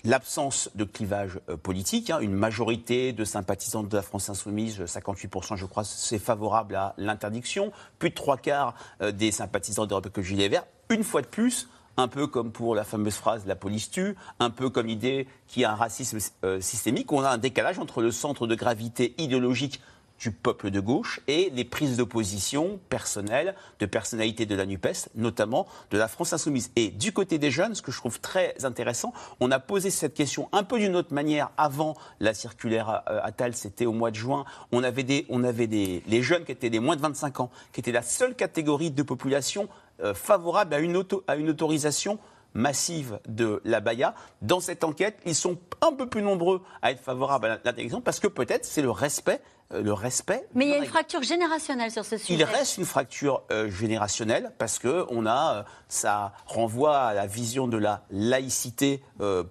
[0.05, 2.11] l'absence de clivage euh, politique.
[2.11, 2.21] Hein.
[2.21, 7.73] une majorité de sympathisants de la France insoumise, 58% je crois, c'est favorable à l'interdiction.
[7.99, 10.67] Plus de trois quarts euh, des sympathisants d'Europe que Gilets Verts.
[10.91, 14.51] Une fois de plus, un peu comme pour la fameuse phrase la police tue, un
[14.51, 16.19] peu comme l'idée qu'il y a un racisme
[16.61, 19.81] systémique, on a un décalage entre le centre de gravité idéologique
[20.19, 25.67] du peuple de gauche et les prises d'opposition personnelles de personnalités de la NUPES, notamment
[25.91, 26.71] de la France insoumise.
[26.77, 30.15] Et du côté des jeunes, ce que je trouve très intéressant, on a posé cette
[30.15, 34.45] question un peu d'une autre manière avant la circulaire Attal, c'était au mois de juin.
[34.73, 37.51] On avait, des, on avait des, les jeunes qui étaient des moins de 25 ans,
[37.73, 39.69] qui étaient la seule catégorie de population
[40.03, 42.19] euh, favorable à une, auto, à une autorisation
[42.55, 44.15] massive de la Baïa.
[44.43, 48.21] Dans cette enquête, ils sont un peu plus nombreux à être favorables à l'interdiction parce
[48.21, 50.47] que peut-être c'est le respect euh, le respect.
[50.55, 52.35] Mais il y a une fracture générationnelle sur ce sujet.
[52.35, 57.27] Il reste une fracture euh, générationnelle parce que on a, euh, ça renvoie à la
[57.27, 59.03] vision de la laïcité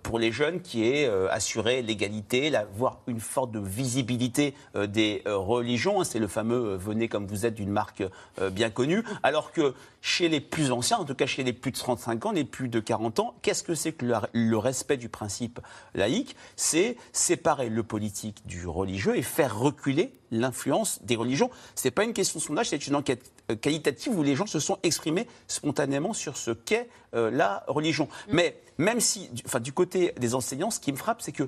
[0.04, 6.04] pour les jeunes qui est assurer l'égalité, voire une forte de visibilité des religions.
[6.04, 8.04] C'est le fameux venez comme vous êtes d'une marque
[8.52, 9.04] bien connue.
[9.24, 12.32] Alors que chez les plus anciens, en tout cas chez les plus de 35 ans,
[12.32, 15.60] les plus de 40 ans, qu'est-ce que c'est que le respect du principe
[15.96, 16.36] laïque?
[16.56, 21.50] C'est séparer le politique du religieux et faire reculer l'influence des religions.
[21.76, 24.46] Ce n'est pas une question de sondage, c'est une enquête euh, qualitative où les gens
[24.46, 28.06] se sont exprimés spontanément sur ce qu'est euh, la religion.
[28.28, 28.34] Mm.
[28.34, 31.48] Mais même si, enfin, du côté des enseignants, ce qui me frappe, c'est que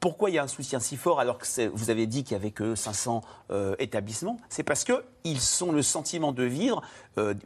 [0.00, 2.42] pourquoi il y a un soutien si fort alors que vous avez dit qu'il n'y
[2.42, 4.38] avait que 500 euh, établissements?
[4.48, 6.82] C'est parce qu'ils sont le sentiment de vivre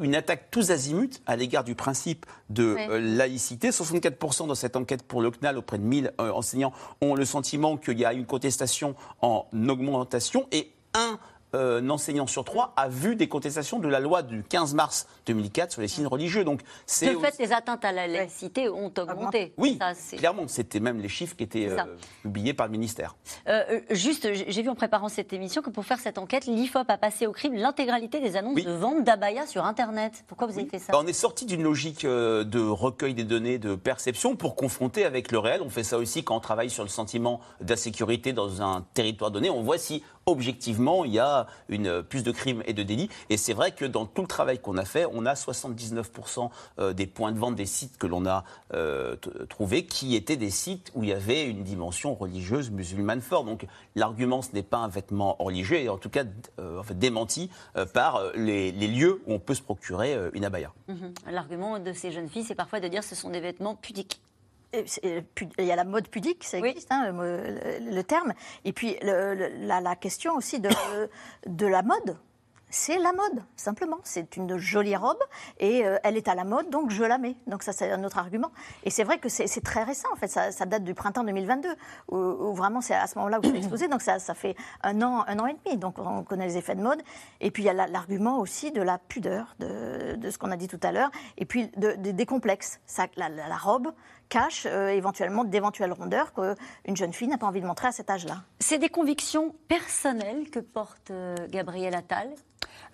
[0.01, 3.71] une attaque tous azimuts à l'égard du principe de laïcité.
[3.71, 7.97] 64% dans cette enquête pour le CNAL auprès de 1000 enseignants ont le sentiment qu'il
[7.97, 11.21] y a une contestation en augmentation et un
[11.55, 15.73] euh, enseignant sur trois a vu des contestations de la loi du 15 mars 2004
[15.73, 16.45] sur les signes religieux.
[16.45, 19.53] Donc, c'est de fait, les atteintes à la laïcité ont augmenté.
[19.57, 19.79] Oui,
[20.17, 21.77] clairement, c'était même les chiffres qui étaient euh,
[22.23, 23.17] publiés par le ministère.
[23.49, 26.99] Euh, juste, j'ai vu en préparant cette émission que pour faire cette enquête, l'IFOP a
[26.99, 30.25] passé au crible l'intégralité des annonces de vente d'abaya sur Internet.
[30.29, 33.59] Pourquoi vous avez fait ça bah, On est sorti d'une logique de recueil des données,
[33.59, 35.63] de perception, pour confronter avec le réel.
[35.63, 39.51] On fait ça aussi quand on travaille sur le sentiment d'insécurité dans un territoire donné.
[39.51, 43.09] On voit si objectivement, il y a une, plus de crimes et de délits.
[43.29, 46.93] Et c'est vrai que dans tout le travail qu'on a fait, on a 79% euh,
[46.93, 49.17] des points de vente des sites que l'on a euh,
[49.49, 53.47] trouvés qui étaient des sites où il y avait une dimension religieuse musulmane forte.
[53.47, 56.25] Donc l'argument, ce n'est pas un vêtement religieux, et en tout cas
[56.59, 57.51] euh, démenti
[57.95, 60.73] par les, lieux où on peut se procurer une abaya.
[60.89, 61.15] Mhm.
[61.31, 64.21] L'argument de ces jeunes filles, c'est parfois de dire que ce sont des vêtements pudiques.
[64.73, 68.35] Il y a la mode pudique, ça existe, hein, le, terme.
[68.65, 70.71] Et puis la, question aussi de,
[71.47, 72.17] de la mode
[72.71, 73.99] c'est la mode, simplement.
[74.05, 75.19] C'est une jolie robe
[75.59, 77.35] et euh, elle est à la mode, donc je la mets.
[77.49, 78.53] Donc ça, c'est un autre argument.
[78.85, 80.29] Et c'est vrai que c'est très récent, en fait.
[80.29, 81.69] Ça, date du printemps 2022,
[82.09, 83.89] où, vraiment c'est à ce moment-là où c'est exposé.
[83.89, 85.77] Donc ça, ça, fait un an, un an et demi.
[85.77, 87.03] Donc on connaît les effets de mode.
[87.41, 90.57] Et puis il y a l'argument aussi de la pudeur, de, de ce qu'on a
[90.57, 92.81] dit tout à l'heure, et puis de, des complexes.
[92.87, 93.93] Ça, la, robe
[94.31, 98.09] cache euh, éventuellement d'éventuelles rondeurs qu'une jeune fille n'a pas envie de montrer à cet
[98.09, 98.39] âge-là.
[98.61, 102.31] C'est des convictions personnelles que porte euh, Gabriel Attal?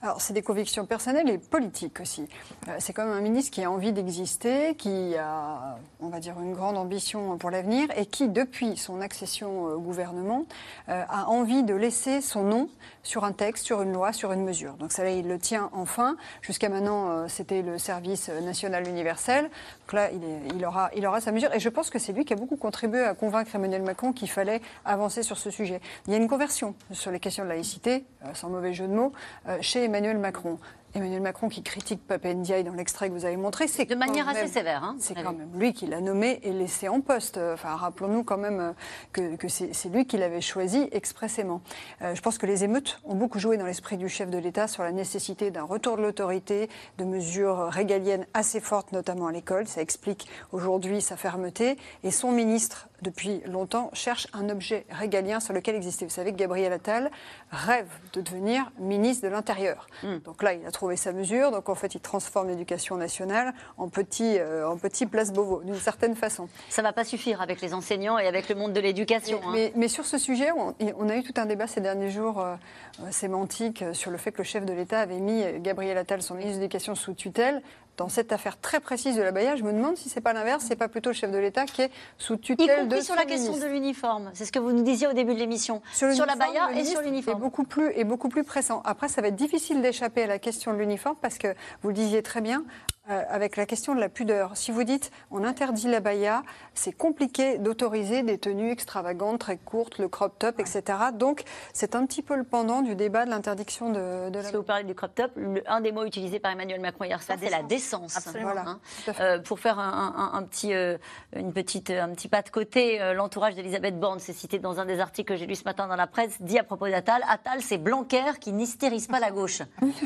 [0.02, 2.28] Alors, c'est des convictions personnelles et politiques aussi.
[2.68, 6.52] Euh, c'est comme un ministre qui a envie d'exister, qui a, on va dire, une
[6.52, 10.44] grande ambition pour l'avenir et qui, depuis son accession au gouvernement,
[10.90, 12.68] euh, a envie de laisser son nom
[13.02, 14.74] sur un texte, sur une loi, sur une mesure.
[14.74, 16.18] Donc, ça, là, il le tient enfin.
[16.42, 19.50] Jusqu'à maintenant, euh, c'était le service national universel.
[19.86, 21.54] Donc là, il, aura, sa mesure.
[21.54, 24.28] Et je pense que c'est lui qui a beaucoup contribué à convaincre Emmanuel Macron qu'il
[24.28, 25.80] fallait avancer sur ce sujet.
[26.06, 29.12] Il y a une conversion sur les questions de laïcité, sans mauvais jeu de mots,
[29.60, 30.58] chez Emmanuel Macron.
[30.96, 34.26] Emmanuel Macron qui critique Pape Ndiaye dans l'extrait que vous avez montré, c'est de manière
[34.30, 34.82] assez sévère.
[34.82, 37.36] Hein, c'est quand même lui qui l'a nommé et laissé en poste.
[37.36, 38.74] Enfin, rappelons-nous quand même
[39.18, 41.60] euh, que, c'est lui qui l'avait choisi expressément.
[42.00, 44.68] Euh, je pense que les émeutes ont beaucoup joué dans l'esprit du chef de l'État
[44.68, 49.66] sur la nécessité d'un retour de l'autorité, de mesures régaliennes assez fortes, notamment à l'école.
[49.66, 51.76] Ça explique aujourd'hui sa fermeté.
[52.04, 56.04] Et son ministre, depuis longtemps, cherche un objet régalien sur lequel exister.
[56.04, 57.10] Vous savez que Gabriel Attal
[57.50, 59.86] rêve de devenir ministre de l'Intérieur.
[60.02, 60.18] Hmm.
[60.24, 61.50] Donc là, il a trouvé sa mesure.
[61.50, 65.76] Donc en fait, il transforme l'éducation nationale en petit, euh, en petit place Beauvau, d'une
[65.76, 66.48] certaine façon.
[66.68, 69.40] Ça ne va pas suffire avec les enseignants et avec le monde de l'éducation.
[69.52, 69.70] Mais, hein.
[69.76, 72.56] mais, sur ce sujet, on, a eu tout un débat ces derniers jours euh,
[73.00, 76.34] euh, sémantique sur le fait que le chef de l'État avait mis Gabriel Attal, son
[76.34, 77.62] ministre de l'Éducation, sous tutelle
[77.96, 80.64] dans cette affaire très précise de la Baïa, je me demande si c'est pas l'inverse,
[80.66, 83.24] c'est pas plutôt le chef de l'État qui est sous tutelle y compris sur la
[83.24, 84.30] question de l'uniforme.
[84.34, 85.82] C'est ce que vous nous disiez au début de l'émission.
[85.92, 87.40] Sur, la Baïa et sur l'uniforme.
[87.40, 88.82] beaucoup plus et beaucoup plus pressant.
[88.84, 91.94] Après, ça va être difficile d'échapper à la question de l'uniforme parce que vous le
[91.94, 92.64] disiez très bien,
[93.08, 94.56] avec la question de la pudeur.
[94.56, 96.42] Si vous dites on interdit la baya,
[96.74, 100.82] c'est compliqué d'autoriser des tenues extravagantes, très courtes, le crop top, etc.
[101.14, 104.44] Donc c'est un petit peu le pendant du débat de l'interdiction de, de, la.
[104.44, 105.32] Si vous parlez du crop top,
[105.66, 108.16] un des mots utilisés par Emmanuel Macron hier soir, c'est la décence.
[108.16, 108.52] Absolument.
[108.56, 108.80] Hein.
[109.20, 110.96] Euh, pour faire un, un, petit, euh,
[111.34, 115.00] une petite, un petit pas de côté, l'entourage d'Elisabeth Borne, c'est cité dans un des
[115.00, 117.78] articles que j'ai lu ce matin dans la presse, dit à propos d'Attal, Attal, c'est
[117.78, 119.62] Blanquer qui n'hystérise pas la gauche.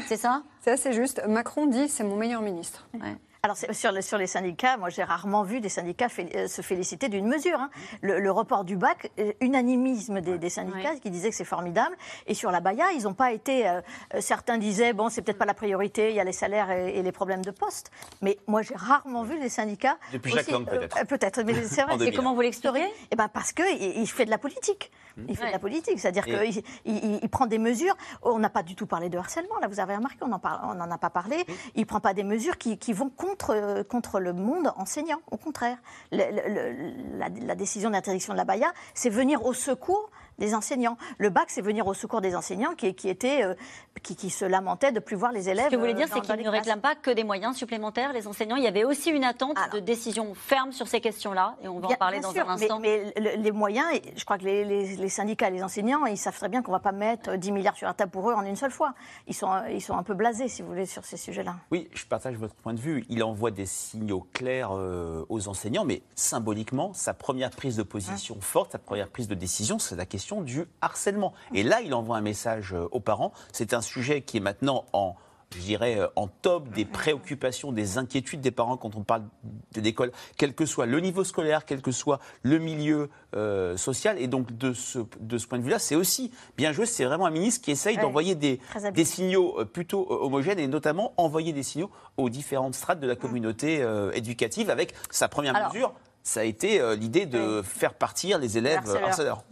[0.06, 0.42] c'est ça?
[0.62, 1.22] C'est assez juste.
[1.26, 2.86] Macron dit c'est mon meilleur ministre.
[2.94, 3.29] Ouais.
[3.42, 7.26] Alors sur, sur, les syndicats, moi j'ai rarement vu des syndicats euh, se féliciter d'une
[7.26, 7.58] mesure.
[7.58, 7.70] Hein.
[8.02, 11.96] Le, report du bac, euh, unanimisme des, syndicats qui disaient que c'est formidable.
[12.26, 13.66] Et sur la Baïa, ils n'ont pas été.
[13.66, 13.80] Euh,
[14.20, 17.12] certains disaient bon, c'est peut-être pas la priorité, il y a les salaires et, les
[17.12, 17.90] problèmes de poste.
[18.20, 19.96] Mais moi j'ai rarement vu les syndicats.
[20.12, 21.06] Depuis Jacques Lang peut-être.
[21.06, 21.96] peut-être, mais c'est vrai.
[22.06, 22.92] et comment vous l'expliquez?
[23.10, 24.90] Eh ben parce que il, fait de la politique.
[25.28, 27.96] Il fait de la politique, c'est-à-dire qu'il il, prend des mesures.
[28.22, 29.58] On n'a pas du tout parlé de harcèlement.
[29.60, 31.36] Là, vous avez remarqué, on n'en en a pas parlé.
[31.74, 35.20] Il prend pas des mesures qui, qui vont contre contre, contre le monde enseignant.
[35.30, 35.78] Au contraire,
[36.10, 40.10] la, décision d'interdiction de la Baïa, c'est venir au secours
[40.40, 40.96] des enseignants.
[41.18, 43.54] Le bac, c'est venir au secours des enseignants qui, qui, étaient, euh,
[44.02, 45.66] qui, se lamentaient de plus voir les élèves.
[45.66, 48.12] Ce que vous voulez dire, euh, c'est qu'ils ne réclament pas que des moyens supplémentaires,
[48.12, 48.56] les enseignants.
[48.56, 51.88] Il y avait aussi une attente de décision ferme sur ces questions-là, et on va
[51.88, 52.80] en parler dans un instant.
[52.80, 56.62] Mais, les moyens, je crois que les, les, syndicats, les enseignants, ils savent très bien
[56.62, 58.70] qu'on ne va pas mettre 10 milliards sur la table pour eux en une seule
[58.70, 58.94] fois.
[59.28, 61.56] Ils sont, ils sont un peu blasés, si vous voulez, sur ces sujets-là.
[61.70, 63.04] Oui, je partage votre point de vue.
[63.10, 68.36] Il envoie des signaux clairs euh, aux enseignants, mais symboliquement, sa première prise de position
[68.38, 71.94] hein forte, sa première prise de décision, c'est la question du harcèlement et là, il
[71.94, 73.32] envoie un message euh, aux parents.
[73.52, 75.14] C'est un sujet qui est maintenant en
[75.52, 79.24] je dirais, euh, en top des préoccupations, des inquiétudes des parents quand on parle
[79.72, 84.16] d'école, quel que soit le niveau scolaire, quel que soit le milieu euh, social.
[84.20, 86.86] Et donc, de ce, de ce point de vue-là, c'est aussi bien joué.
[86.86, 88.60] C'est vraiment un ministre qui essaye d'envoyer des,
[88.94, 93.84] des, signaux plutôt homogènes et notamment envoyer des signaux aux différentes strates de la communauté
[94.14, 98.88] éducative avec sa première mesure ça a été euh, l'idée de faire partir les élèves
[99.02, 99.42] harceleurs.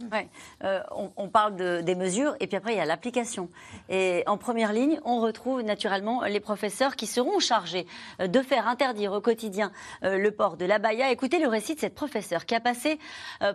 [0.63, 0.81] Euh,
[1.15, 3.49] on, parle de, des mesures et puis après il y a l'application.
[3.89, 7.87] Et en première ligne, on retrouve naturellement les professeurs qui seront chargés
[8.21, 11.11] euh, de faire interdire au quotidien le port de la baya.
[11.11, 12.99] Écoutez le récit de cette professeure qui a passé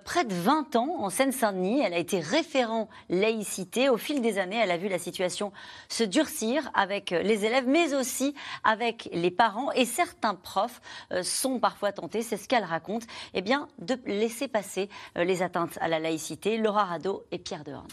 [0.05, 1.81] près de 20 ans en Seine-Saint-Denis.
[1.81, 3.89] Elle a été référent laïcité.
[3.89, 5.53] Au fil des années, elle a vu la situation
[5.89, 9.73] se durcir avec les élèves, mais aussi avec les parents.
[9.73, 10.81] Et certains profs
[11.23, 13.04] sont parfois tentés, c'est ce qu'elle raconte
[13.35, 16.57] eh bien, de laisser passer euh, les atteintes à la laïcité.
[16.59, 17.89] Laura Rado et Pierre Dehorn.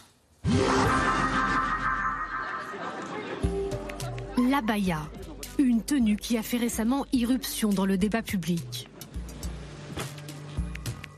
[4.50, 5.00] La baya,
[5.60, 8.90] une tenue qui a fait récemment irruption dans le débat public.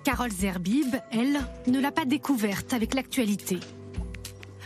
[0.04, 3.60] Carole Zerbib, elle, ne l'a pas découverte avec l'actualité.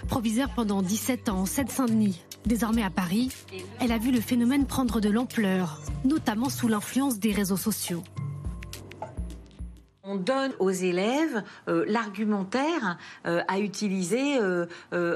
[0.08, 3.32] Proviseur pendant 17 ans en Seine-Saint-Denis, désormais à Paris,
[3.80, 8.04] elle a vu le phénomène prendre de l'ampleur, notamment sous l'influence des réseaux sociaux.
[10.10, 14.66] On donne aux élèves euh, l'argumentaire euh, à utiliser euh,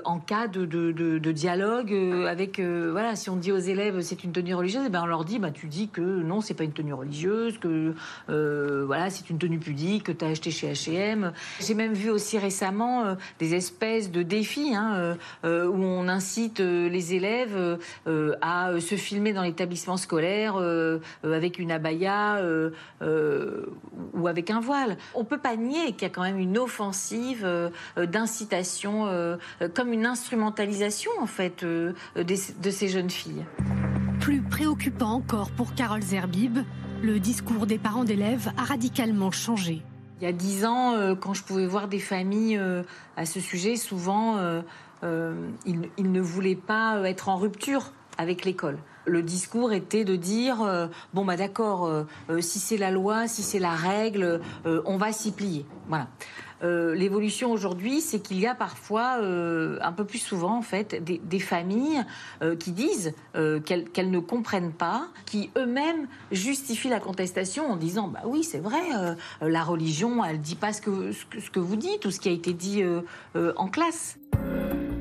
[0.04, 1.94] en cas de, dialogue
[2.28, 2.60] avec.
[2.60, 5.40] voilà, si on dit aux élèves c'est une tenue religieuse, eh ben on leur dit
[5.40, 7.96] bah tu dis que non c'est pas une tenue religieuse, que
[8.28, 11.32] voilà c'est une tenue pudique que tu as acheté chez H&M.
[11.62, 17.80] J'ai même vu aussi récemment des espèces de défis hein, où on incite les élèves
[18.42, 20.58] à se filmer dans l'établissement scolaire
[21.24, 22.42] avec une abaya
[23.02, 24.81] ou avec un voile.
[25.13, 29.38] On ne peut pas nier qu'il y a quand même une offensive euh, d'incitation, euh,
[29.74, 33.46] comme une instrumentalisation en fait euh, de ces jeunes filles.
[34.20, 36.60] Plus préoccupant encore pour Carole Zerbib,
[37.02, 39.82] le discours des parents d'élèves a radicalement changé.
[40.20, 42.62] Il y a dix ans, quand je pouvais voir des familles
[43.17, 44.38] à ce sujet, souvent,
[45.02, 50.88] ils, ne voulaient pas être en rupture avec l'école le discours était de dire euh,
[51.14, 55.12] bon bah d'accord, euh, euh, si c'est la loi, si c'est la règle, on va
[55.12, 55.66] s'y plier.
[55.88, 56.08] Voilà.
[56.64, 62.04] L'évolution aujourd'hui, c'est qu'il y a parfois, un peu plus souvent en fait, des, familles
[62.60, 68.44] qui disent qu'elles ne comprennent pas, qui eux-mêmes justifient la contestation en disant bah oui
[68.44, 68.82] c'est vrai,
[69.42, 72.34] la religion elle dit pas ce que, ce que vous dites ou ce qui a
[72.34, 72.84] été dit
[73.36, 74.20] en classe.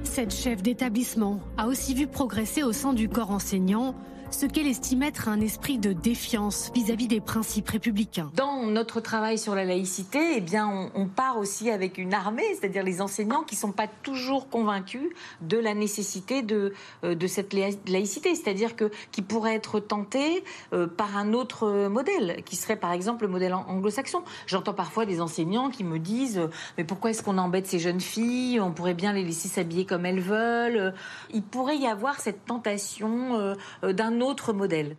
[0.03, 3.95] Cette chef d'établissement a aussi vu progresser au sein du corps enseignant
[4.31, 8.31] ce qu'elle estime être un esprit de défiance vis-à-vis des principes républicains.
[8.35, 12.85] Dans notre travail sur la laïcité, eh bien, on, part aussi avec une armée, c'est-à-dire
[12.85, 16.73] les enseignants qui ne sont pas toujours convaincus de la nécessité de,
[17.05, 22.43] euh, de cette laïcité, c'est-à-dire que qui pourraient être tentés euh, par un autre modèle,
[22.45, 24.23] qui serait par exemple le modèle anglo-saxon.
[24.47, 28.61] J'entends parfois des enseignants qui me disent mais pourquoi est-ce qu'on embête ces jeunes filles?
[28.61, 30.95] On pourrait bien les laisser s'habiller comme elles veulent.
[31.33, 34.97] Il pourrait y avoir cette tentation euh, autre modèle.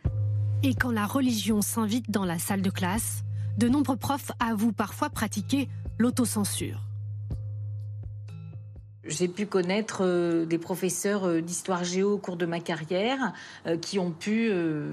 [0.63, 3.23] Et quand la religion s'invite dans la salle de classe,
[3.57, 6.90] de nombreux profs avouent parfois pratiquer l'autocensure.
[9.03, 13.33] J'ai pu connaître euh, des professeurs euh, d'histoire géo au cours de ma carrière
[13.65, 14.51] euh, qui ont pu,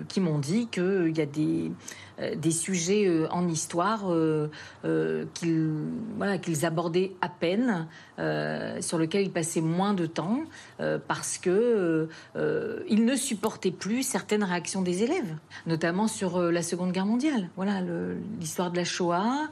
[0.09, 1.70] qui m'ont dit qu'il y a des,
[2.36, 4.06] des sujets en histoire
[5.34, 7.86] qu'ils abordaient à peine,
[8.80, 10.40] sur lesquels ils passaient moins de temps
[11.06, 15.36] parce que ils ne supportaient plus certaines réactions des élèves,
[15.66, 17.50] notamment sur la Seconde Guerre mondiale.
[17.56, 17.82] Voilà,
[18.40, 19.48] l'histoire de la Shoah,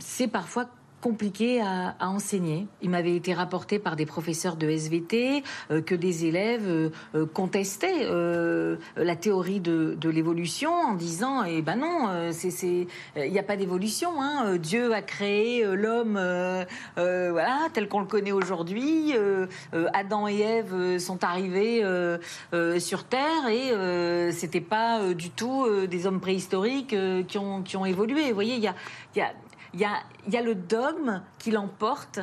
[0.00, 0.68] c'est parfois
[1.02, 2.66] compliqué à, enseigner.
[2.80, 7.26] Il m'avait été rapporté par des professeurs de SVT euh, que des élèves euh, euh,
[7.26, 8.08] contestaient
[8.96, 12.30] la théorie de, l'évolution en disant eh ben non,
[12.62, 12.86] il
[13.16, 14.22] n'y a pas d'évolution.
[14.22, 14.56] Hein.
[14.58, 16.20] Dieu a créé l'homme
[16.96, 19.14] voilà tel qu'on le connaît aujourd'hui.
[19.72, 21.82] Adam et Ève sont arrivés
[22.78, 26.94] sur Terre et c'était pas du tout des hommes préhistoriques
[27.26, 28.28] qui ont évolué.
[28.28, 29.32] Vous voyez, il y a
[29.74, 32.20] il y a, le dogme qui l'emporte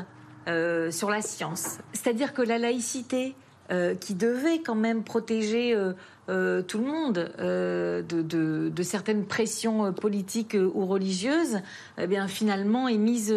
[0.48, 1.80] euh, sur la science.
[1.94, 3.36] C'est-à-dire que la laïcité,
[3.72, 10.86] euh, qui devait quand même protéger euh, tout le monde de, certaines pressions politiques ou
[10.86, 11.60] religieuses,
[12.00, 13.32] eh bien finalement est mise,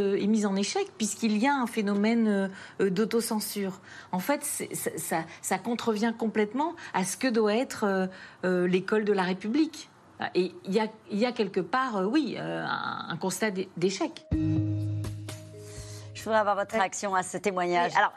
[0.46, 2.50] en échec puisqu'il y a un phénomène
[2.80, 3.80] d'autocensure.
[4.10, 4.42] En fait,
[4.72, 8.08] ça, contrevient complètement à ce que doit être
[8.44, 9.90] l'école de la République.
[10.34, 10.74] Et il
[11.10, 14.26] y a, quelque part, euh, oui, euh, un, constat d'échec.
[14.32, 17.92] Je voudrais avoir votre réaction à ce témoignage.
[17.96, 18.12] alors,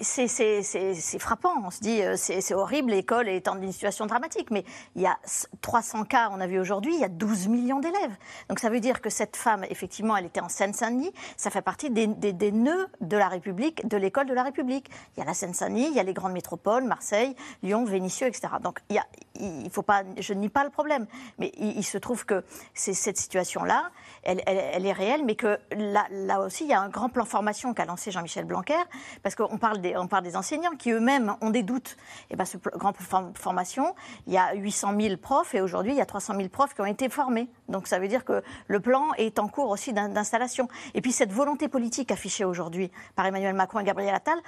[0.00, 1.54] c'est frappant.
[1.64, 4.50] On se dit, euh, c'est horrible, l'école est dans une situation dramatique.
[4.50, 5.18] Mais il y a
[5.62, 8.16] 300 cas, on a vu aujourd'hui, il y a 12 millions d'élèves.
[8.48, 11.12] Donc ça veut dire que cette femme, effectivement, elle était en Seine-Saint-Denis.
[11.36, 14.90] Ça fait partie des, des, nœuds de la République, de l'école de la République.
[15.16, 18.48] Il y a la Seine-Saint-Denis, il y a les grandes métropoles, Marseille, Lyon, Vénissieux, etc.
[18.62, 21.06] Donc il, y faut pas, je nie pas le problème.
[21.38, 22.44] Mais il, se trouve que
[22.74, 23.90] cette situation-là,
[24.22, 27.74] elle, est réelle, mais que là, là aussi, il y a un grand plan formation
[27.74, 28.74] qu'a lancé Jean-Michel Blanquer,
[29.22, 31.96] parce qu'on parle on parle des enseignants qui eux-mêmes ont des doutes.
[32.30, 32.94] Et ben, ce grand
[33.34, 33.94] formation,
[34.26, 36.80] il y a 800 000 profs et aujourd'hui, il y a 300 000 profs qui
[36.80, 37.48] ont été formés.
[37.68, 40.68] Donc ça veut dire que le plan est en cours aussi d'installation.
[40.94, 44.38] Et puis cette volonté politique affichée aujourd'hui par Emmanuel Macron et Gabriel Attal,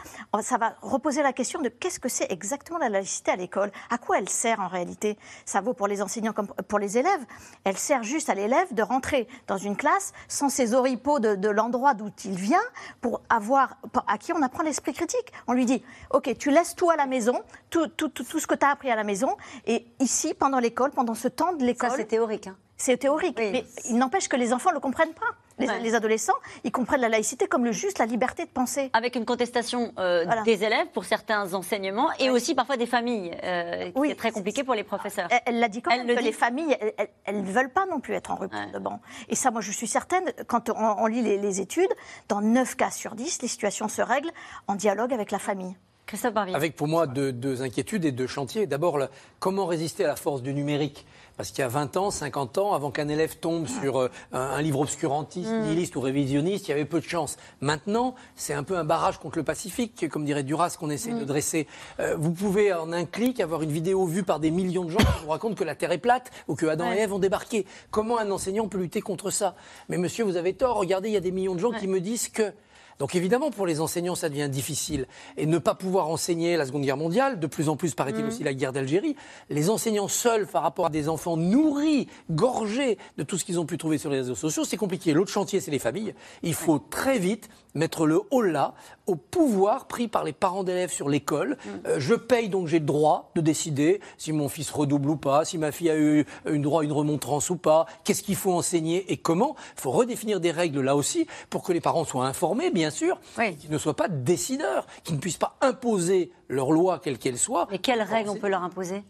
[0.41, 3.71] ça va reposer la question de qu'est-ce que c'est exactement la laïcité à l'école?
[3.91, 5.19] À quoi elle sert en réalité?
[5.45, 7.25] Ça vaut pour les enseignants comme pour les élèves.
[7.65, 11.49] Elle sert juste à l'élève de rentrer dans une classe sans ses oripeaux de, de
[11.49, 12.63] l'endroit d'où il vient
[13.01, 13.77] pour avoir
[14.07, 15.28] à qui on apprend l'esprit critique.
[15.47, 18.55] On lui dit, OK, tu laisses tout à la maison, tout, tout, tout, ce que
[18.55, 21.91] tu as appris à la maison, et ici, pendant l'école, pendant ce temps de l'école...
[21.91, 22.47] Ça, c'est théorique.
[22.47, 22.57] Hein.
[22.81, 25.35] C'est théorique, mais il n'empêche que les enfants ne le comprennent pas.
[25.83, 28.91] Les, adolescents, ils comprennent la laïcité comme le juste, la liberté de penser.
[28.93, 33.91] Avec une contestation euh, des élèves pour certains enseignements et aussi parfois des familles, euh,
[33.91, 35.29] qui est très compliqué pour les professeurs.
[35.47, 36.77] Elle l'a dit quand même, que les familles,
[37.25, 39.01] elles ne veulent pas non plus être en rupture de banc.
[39.29, 41.93] Et ça, moi, je suis certaine, quand on, lit les, études,
[42.29, 44.31] dans 9 cas sur 10, les situations se règlent
[44.69, 45.75] en dialogue avec la famille.
[46.07, 46.55] Christophe Barbier.
[46.55, 48.67] Avec pour moi deux, inquiétudes et deux chantiers.
[48.67, 48.99] D'abord,
[49.41, 51.05] comment résister à la force du numérique?
[51.39, 54.61] Parce qu'il y a 20 ans, 50 ans, avant qu'un élève tombe sur euh, un,
[54.61, 55.63] livre obscurantiste, mm.
[55.63, 57.37] nihiliste ou révisionniste, il y avait peu de chance.
[57.61, 61.23] Maintenant, c'est un peu un barrage contre le Pacifique, comme dirait Duras, qu'on essaie de
[61.23, 61.27] mm.
[61.27, 61.69] dresser.
[62.01, 64.99] Euh, vous pouvez, en un clic, avoir une vidéo vue par des millions de gens
[64.99, 67.67] qui vous racontent que la Terre est plate ou que Adam et Ève ont débarqué.
[67.93, 69.55] Comment un enseignant peut lutter contre ça?
[69.89, 70.77] Mais monsieur, vous avez tort.
[70.77, 72.53] Regardez, il y a des millions de gens qui me disent que
[72.99, 75.07] donc évidemment, pour les enseignants, ça devient difficile.
[75.37, 78.29] Et ne pas pouvoir enseigner la Seconde Guerre mondiale, de plus en plus, paraît-il mmh.
[78.29, 79.17] aussi, la guerre d'Algérie,
[79.51, 83.67] les enseignants seuls par rapport à des enfants nourris, gorgés de tout ce qu'ils ont
[83.67, 85.13] pu trouver sur les réseaux sociaux, c'est compliqué.
[85.13, 86.15] L'autre chantier, c'est les familles.
[86.43, 88.75] Il faut très vite mettre le haut là
[89.07, 91.51] au pouvoir pris par les parents d'élèves sur l'école.
[91.51, 91.71] Mm.
[91.87, 95.45] Euh, je paye donc j'ai le droit de décider si mon fils redouble ou pas,
[95.45, 99.11] si ma fille a eu une droit une remontrance ou pas, qu'est-ce qu'il faut enseigner
[99.13, 99.55] et comment.
[99.77, 103.21] Il faut redéfinir des règles là aussi pour que les parents soient informés, bien sûr,
[103.37, 107.67] qu'ils ne soient pas décideurs, qu'ils ne puissent pas imposer leur loi quelle qu'elle soit.
[107.71, 109.05] Mais quelles règles on peut leur imposer?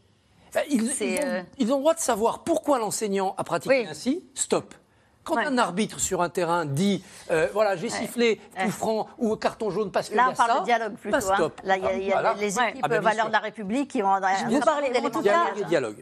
[0.71, 4.25] Ils, ont, euh, ils, ont, le droit de savoir pourquoi l'enseignant a pratiqué ainsi.
[4.35, 4.75] Stop.
[5.25, 9.69] Quand un arbitre sur un terrain dit euh, voilà, j'ai sifflé coup franc ou carton
[9.69, 10.15] jaune parce que.
[10.15, 11.17] Là, on parle de dialogue plutôt.
[11.17, 11.21] Hein.
[11.21, 11.61] stop.
[11.65, 14.15] Là, il y a, les équipes ah, ben, valeurs de la République qui vont.
[14.49, 15.53] Vous parlez, en, tout cas,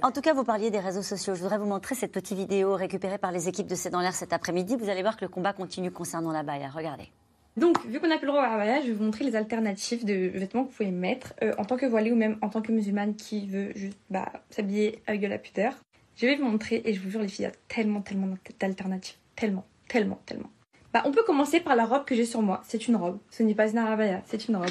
[0.03, 1.35] en tout cas, vous parliez des réseaux sociaux.
[1.35, 4.14] Je voudrais vous montrer cette petite vidéo récupérée par les équipes de C'est dans l'air
[4.14, 4.77] cet après-midi.
[4.77, 6.70] Vous allez voir que le combat continue concernant la baïa.
[6.72, 7.11] Regardez.
[7.57, 10.12] Donc, vu qu'on n'a plus le droit à je vais vous montrer les alternatives de
[10.12, 12.70] vêtements que vous pouvez mettre euh, en tant que voilée ou même en tant que
[12.70, 15.72] musulmane qui veut juste bah, s'habiller avec de la pudeur.
[16.16, 18.28] Je vais vous montrer et je vous jure les filles, il y a tellement, tellement
[18.61, 19.16] d'alternatives.
[19.36, 19.64] Tellement.
[19.88, 20.50] Tellement, tellement.
[20.92, 22.62] Bah, on peut commencer par la robe que j'ai sur moi.
[22.66, 23.18] C'est une robe.
[23.30, 24.70] Ce n'est pas une arabaya, c'est une robe.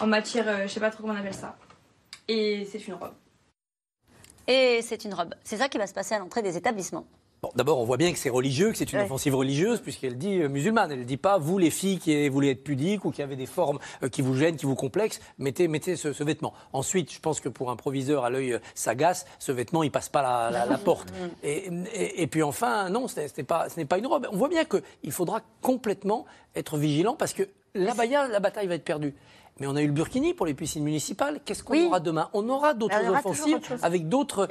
[0.00, 1.56] En matière, euh, je sais pas trop comment on appelle ça.
[2.28, 3.12] Et c'est une robe.
[4.46, 5.34] et c'est une robe.
[5.44, 7.06] C'est ça qui va se passer à l'entrée des établissements.
[7.44, 9.04] Bon, D'abord, on voit bien que c'est religieux, que c'est une Ouais.
[9.04, 10.90] offensive religieuse, puisqu'elle dit euh, musulmane.
[10.90, 13.44] Elle ne dit pas, vous les filles qui voulez être pudiques ou qui avez des
[13.44, 16.54] formes euh, qui vous gênent, qui vous complexent, mettez, mettez ce, ce vêtement.
[16.72, 20.08] Ensuite, je pense que pour un proviseur à l'œil euh, sagace, ce vêtement, il passe
[20.08, 21.12] pas la, la- la porte.
[21.42, 24.26] Et, et- et puis enfin, non, ce n'est- pas, une robe.
[24.32, 26.24] On voit bien qu'il faudra complètement
[26.56, 27.42] être vigilant, parce que
[27.74, 29.14] la, baya- la bataille va être perdue.
[29.60, 31.38] Mais on a eu le burkini pour les piscines municipales.
[31.44, 32.28] Qu'est-ce qu'on aura demain?
[32.32, 34.48] On aura d'autres aura offensives avec d'autres.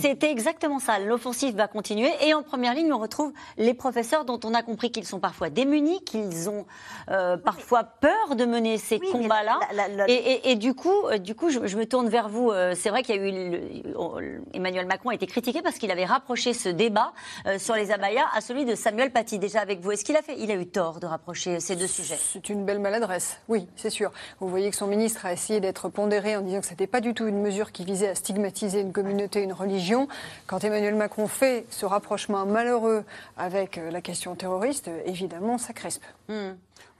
[0.00, 0.98] C'était exactement ça.
[0.98, 2.10] L'offensive va continuer.
[2.22, 5.50] Et en première ligne, on retrouve les professeurs dont on a compris qu'ils sont parfois
[5.50, 6.64] démunis, qu'ils ont
[7.10, 9.60] euh, parfois peur de mener ces combats-là.
[9.74, 12.50] la- Et, et- et du coup, euh, du coup je, je me tourne vers vous.
[12.50, 13.50] Euh, C'est vrai qu'il y a eu.
[13.50, 17.12] le- Emmanuel Macron a été critiqué parce qu'il avait rapproché ce débat
[17.58, 19.38] sur les abayas à celui de Samuel Paty.
[19.38, 19.92] Déjà avec vous.
[19.92, 22.18] Est-ce qu'il a fait Il a eu tort de rapprocher ces deux sujets?
[22.32, 24.10] C'est une belle maladresse, oui, c'est sûr.
[24.40, 27.00] Vous voyez que son ministre a essayé d'être pondéré en disant que ce n'était pas
[27.00, 30.06] du tout une mesure qui visait à stigmatiser une communauté, une religion.
[30.46, 33.04] Quand Emmanuel Macron fait ce rapprochement malheureux
[33.36, 36.04] avec euh, la question terroriste, euh, évidemment, ça crispe.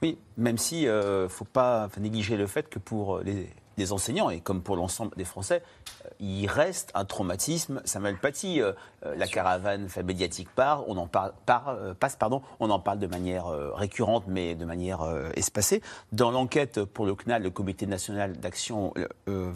[0.01, 4.29] Oui, même si ne faut pas négliger le fait que pour euh, les, les enseignants
[4.29, 5.63] et comme pour l'ensemble des Français,
[6.05, 7.81] euh, il reste un traumatisme.
[7.85, 8.73] Samuel Paty, euh,
[9.05, 12.79] euh, la caravane fait médiatique part, on en parle, par- euh, passe, pardon, on en
[12.79, 14.99] parle de manière euh, récurrente, mais de manière
[15.35, 15.81] espacée.
[16.11, 18.93] Dans l'enquête pour le CNAL, le Comité national d'action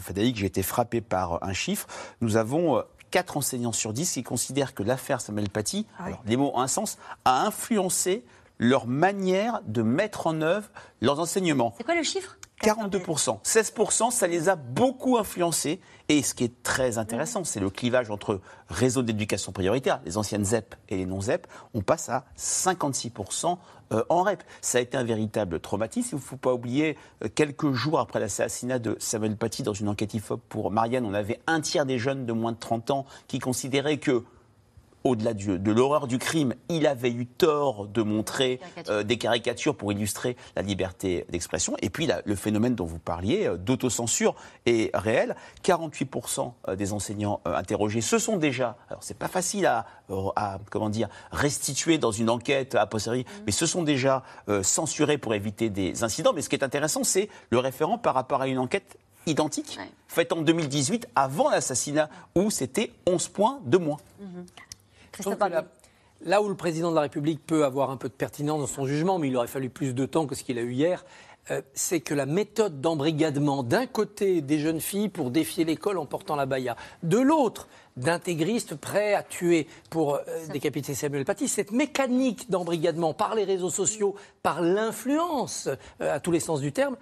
[0.00, 1.86] fadaïque, j'ai été frappé par un chiffre.
[2.20, 6.36] Nous avons euh, 4 enseignants sur 10 qui considèrent que l'affaire Samuel Paty, alors, les
[6.36, 8.24] mots ont un sens, a influencé
[8.58, 10.68] leur manière de mettre en œuvre
[11.00, 11.74] leurs enseignements.
[11.76, 12.36] C'est quoi le chiffre?
[12.62, 13.42] 42%.
[13.42, 15.80] 16%, ça les a beaucoup influencés.
[16.08, 20.44] Et ce qui est très intéressant, c'est le clivage entre réseaux d'éducation prioritaire, les anciennes
[20.44, 21.46] ZEP et les non-ZEP.
[21.74, 23.58] On passe à 56%
[23.92, 24.42] euh, en REP.
[24.60, 26.16] Ça a été un véritable traumatisme.
[26.16, 29.88] Il ne faut pas oublier, euh, quelques jours après l'assassinat de Samuel Paty dans une
[29.88, 33.06] enquête IFOP pour Marianne, on avait un tiers des jeunes de moins de 30 ans
[33.28, 34.24] qui considéraient que
[35.04, 39.92] au-delà de l'horreur du crime, il avait eu tort de montrer euh, des caricatures pour
[39.92, 41.76] illustrer la liberté d'expression.
[41.82, 44.34] Et puis le phénomène dont vous parliez, euh, d'autocensure,
[44.66, 45.36] est réel.
[45.62, 50.58] 48% des enseignants euh, interrogés, ce sont déjà, alors c'est pas facile à, euh, à,
[50.70, 55.34] comment dire, restituer dans une enquête a posteriori, mais ce sont déjà euh, censurés pour
[55.34, 56.32] éviter des incidents.
[56.34, 60.32] Mais ce qui est intéressant, c'est le référent par rapport à une enquête identique, faite
[60.32, 63.96] en 2018, avant l'assassinat, où c'était 11 points de moins.
[64.20, 64.73] Je
[65.18, 65.64] que là,
[66.22, 68.86] là où le président de la République peut avoir un peu de pertinence dans son
[68.86, 71.04] jugement, mais il aurait fallu plus de temps que ce qu'il a eu hier,
[71.50, 76.06] euh, c'est que la méthode d'embrigadement d'un côté des jeunes filles pour défier l'école en
[76.06, 81.70] portant la baya, de l'autre d'intégristes prêts à tuer pour euh, décapiter Samuel Paty, cette
[81.70, 85.68] mécanique d'embrigadement par les réseaux sociaux, par l'influence
[86.00, 86.96] euh, à tous les sens du terme,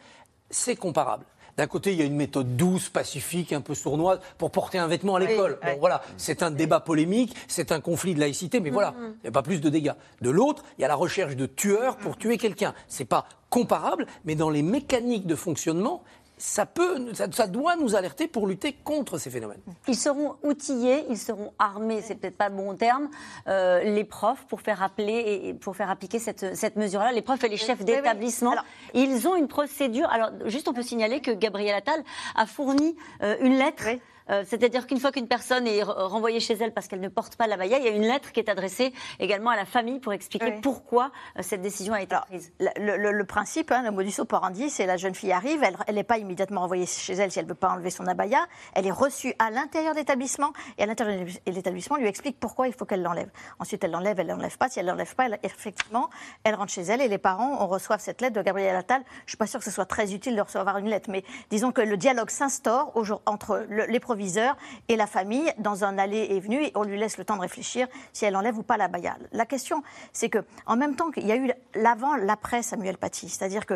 [0.51, 1.25] c'est comparable.
[1.57, 4.87] D'un côté, il y a une méthode douce, pacifique, un peu sournoise pour porter un
[4.87, 5.59] vêtement à l'école.
[5.63, 5.71] oui.
[5.75, 9.15] Bon, voilà, c'est un débat polémique, c'est un conflit de laïcité, mais voilà, Mhm.
[9.19, 9.93] il n'y a pas plus de dégâts.
[10.23, 12.73] De l'autre, il y a la recherche de tueurs pour tuer quelqu'un.
[12.89, 16.03] C'est pas comparable, mais dans les mécaniques de fonctionnement,
[16.43, 19.61] ça peut, ça, ça doit nous alerter pour lutter contre ces phénomènes.
[19.87, 23.09] Ils seront outillés, ils seront armés, c'est peut-être pas le bon terme,
[23.47, 27.13] euh, les profs pour faire appeler et pour faire appliquer cette, cette mesure-là.
[27.13, 28.57] Les profs et les chefs d'établissement,
[28.93, 30.11] ils ont une procédure.
[30.11, 32.03] Alors, juste, on peut signaler que Gabriel Attal
[32.35, 33.87] a fourni euh, une lettre.
[34.31, 37.37] Euh, C'est-à-dire qu'une fois qu'une personne est re- renvoyée chez elle parce qu'elle ne porte
[37.37, 39.99] pas la baya, il y a une lettre qui est adressée également à la famille
[40.01, 40.61] pour expliquer Oui.
[40.63, 42.53] pourquoi euh, cette décision a été prise.
[42.61, 46.05] Le, le- le principe, hein, le modus operandi, c'est la jeune fille arrive, elle n'est
[46.05, 48.91] pas immédiatement renvoyée chez elle si elle ne veut pas enlever son abaya, elle est
[48.93, 52.85] reçue à l'intérieur de l'établissement et à l'intérieur de l'établissement lui explique pourquoi il faut
[52.85, 53.31] qu'elle l'enlève.
[53.59, 54.69] Ensuite, elle l'enlève, elle ne l'enlève pas.
[54.69, 56.09] Si elle ne l'enlève pas, elle- effectivement,
[56.45, 59.03] elle rentre chez elle et les parents on reçoit cette lettre de Gabriel Attal.
[59.03, 61.25] Je ne suis pas sûre que ce soit très utile de recevoir une lettre, mais
[61.51, 62.93] disons que le dialogue s'instaure
[63.27, 64.57] entre le- les proviseurs
[64.91, 67.41] et la famille dans un aller et venu et on lui laisse le temps de
[67.41, 69.17] réfléchir si elle enlève ou pas la baya.
[69.33, 69.83] La question,
[70.13, 73.75] c'est que en même temps qu'il y a eu l'avant, l'après Samuel Paty, c'est-à-dire que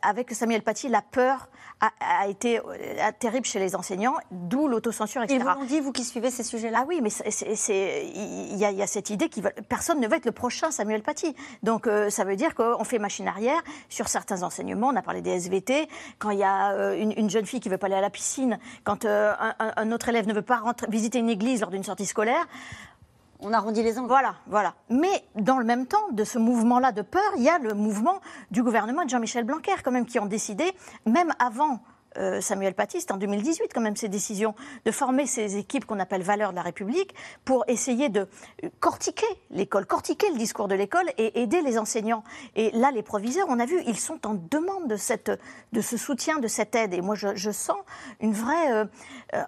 [0.00, 1.48] avec Samuel Paty, la peur
[1.80, 1.90] a,
[2.22, 2.62] a été euh,
[3.18, 5.38] terrible chez les enseignants, d'où l'autocensure, etc.
[5.38, 6.78] Ils vous l'ont dit, vous qui suivez ces sujets-là?
[6.80, 10.24] Ah oui, mais il y, a- y a cette idée que personne ne veut être
[10.24, 11.36] le prochain Samuel Paty.
[11.62, 13.60] Donc euh, ça veut dire qu'on fait machine arrière
[13.90, 14.88] sur certains enseignements.
[14.88, 15.86] On a parlé des SVT.
[16.18, 18.08] Quand il y a euh, une, une jeune fille qui veut pas aller à la
[18.10, 21.60] piscine, quand euh, un, un- un autre élève ne veut pas rentrer, visiter une église
[21.60, 22.46] lors d'une sortie scolaire.
[23.40, 24.08] On arrondit les angles.
[24.08, 24.74] Voilà, voilà.
[24.88, 28.20] Mais dans le même temps, de ce mouvement-là de peur, il y a le mouvement
[28.50, 30.72] du gouvernement de Jean-Michel Blanquer, quand même, qui ont décidé,
[31.04, 31.80] même avant
[32.18, 34.54] euh, Samuel c'était en 2018 quand même ces décisions,
[34.84, 37.14] de former ces équipes qu'on appelle valeurs de la République
[37.44, 38.28] pour essayer de
[38.80, 42.24] cortiquer l'école, cortiquer le discours de l'école et aider les enseignants.
[42.54, 45.30] Et là, les proviseurs, on a vu, ils sont en demande de, cette,
[45.72, 46.94] de ce soutien, de cette aide.
[46.94, 47.78] Et moi, je, sens
[48.20, 48.34] une
[48.70, 48.84] euh,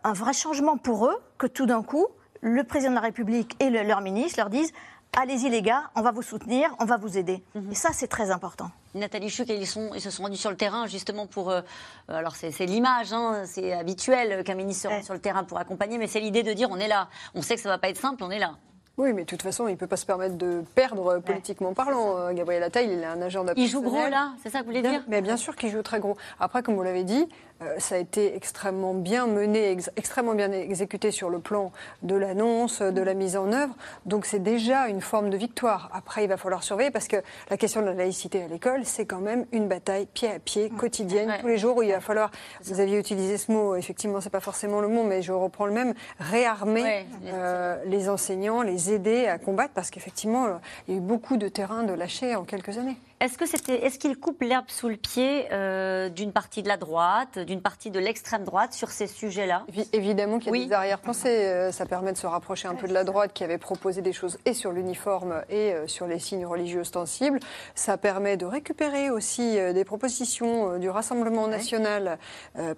[0.05, 2.07] un vrai changement pour eux que tout d'un coup,
[2.41, 4.73] le président de la République et leur ministre leur disent
[5.17, 7.43] allez-y les gars, on va vous soutenir, on va vous aider.
[7.55, 7.73] Mhm.
[7.73, 8.71] Et ça, c'est très important.
[8.95, 11.51] Nathalie Chuc, ils, sont, ils se sont rendus sur le terrain justement pour...
[11.51, 11.61] Euh,
[12.09, 15.99] alors c'est l'image, hein, c'est habituel qu'un ministre se rende sur le terrain pour accompagner,
[15.99, 17.09] mais c'est l'idée de dire on est là.
[17.35, 18.57] On sait que ça ne va pas être simple, on est là.
[18.99, 22.19] Oui, mais de toute façon, il ne peut pas se permettre de perdre politiquement parlant.
[22.19, 24.71] Euh, Gabriel Attal, il a un agenda Il joue gros là, c'est ça que vous
[24.71, 25.05] voulez dire?
[25.07, 26.17] Mais bien sûr qu'il joue très gros.
[26.41, 27.48] Après, comme vous l'avez dit, euh,
[27.79, 33.01] ça a été extrêmement bien mené, extrêmement bien exécuté sur le plan de l'annonce, de
[33.01, 33.75] la mise en œuvre.
[34.07, 35.91] Donc c'est déjà une forme de victoire.
[35.93, 37.17] Après, il va falloir surveiller parce que
[37.51, 40.71] la question de la laïcité à l'école, c'est quand même une bataille pied à pied,
[40.71, 42.31] quotidienne, tous les jours où il va falloir.
[42.65, 45.73] Vous aviez utilisé ce mot, effectivement, c'est pas forcément le mot, mais je reprends le
[45.73, 45.95] même.
[46.19, 50.55] Réarmer euh, les enseignants, les aider à combattre parce qu'effectivement, euh,
[50.87, 52.97] il y a eu beaucoup de terrain de lâcher en quelques années.
[53.21, 56.77] Est-ce que c'était, est-ce qu'il coupe l'herbe sous le pied euh, d'une partie de la
[56.77, 59.65] droite, d'une partie de l'extrême droite sur ces sujets-là?
[59.93, 61.47] Évidemment qu'il y a des arrière-pensées.
[61.47, 64.13] Euh, ça permet de se rapprocher un peu de la droite qui avait proposé des
[64.13, 67.41] choses et sur l'uniforme et euh, sur les signes religieux ostensibles.
[67.75, 72.19] Ça permet de récupérer aussi des propositions du Rassemblement national,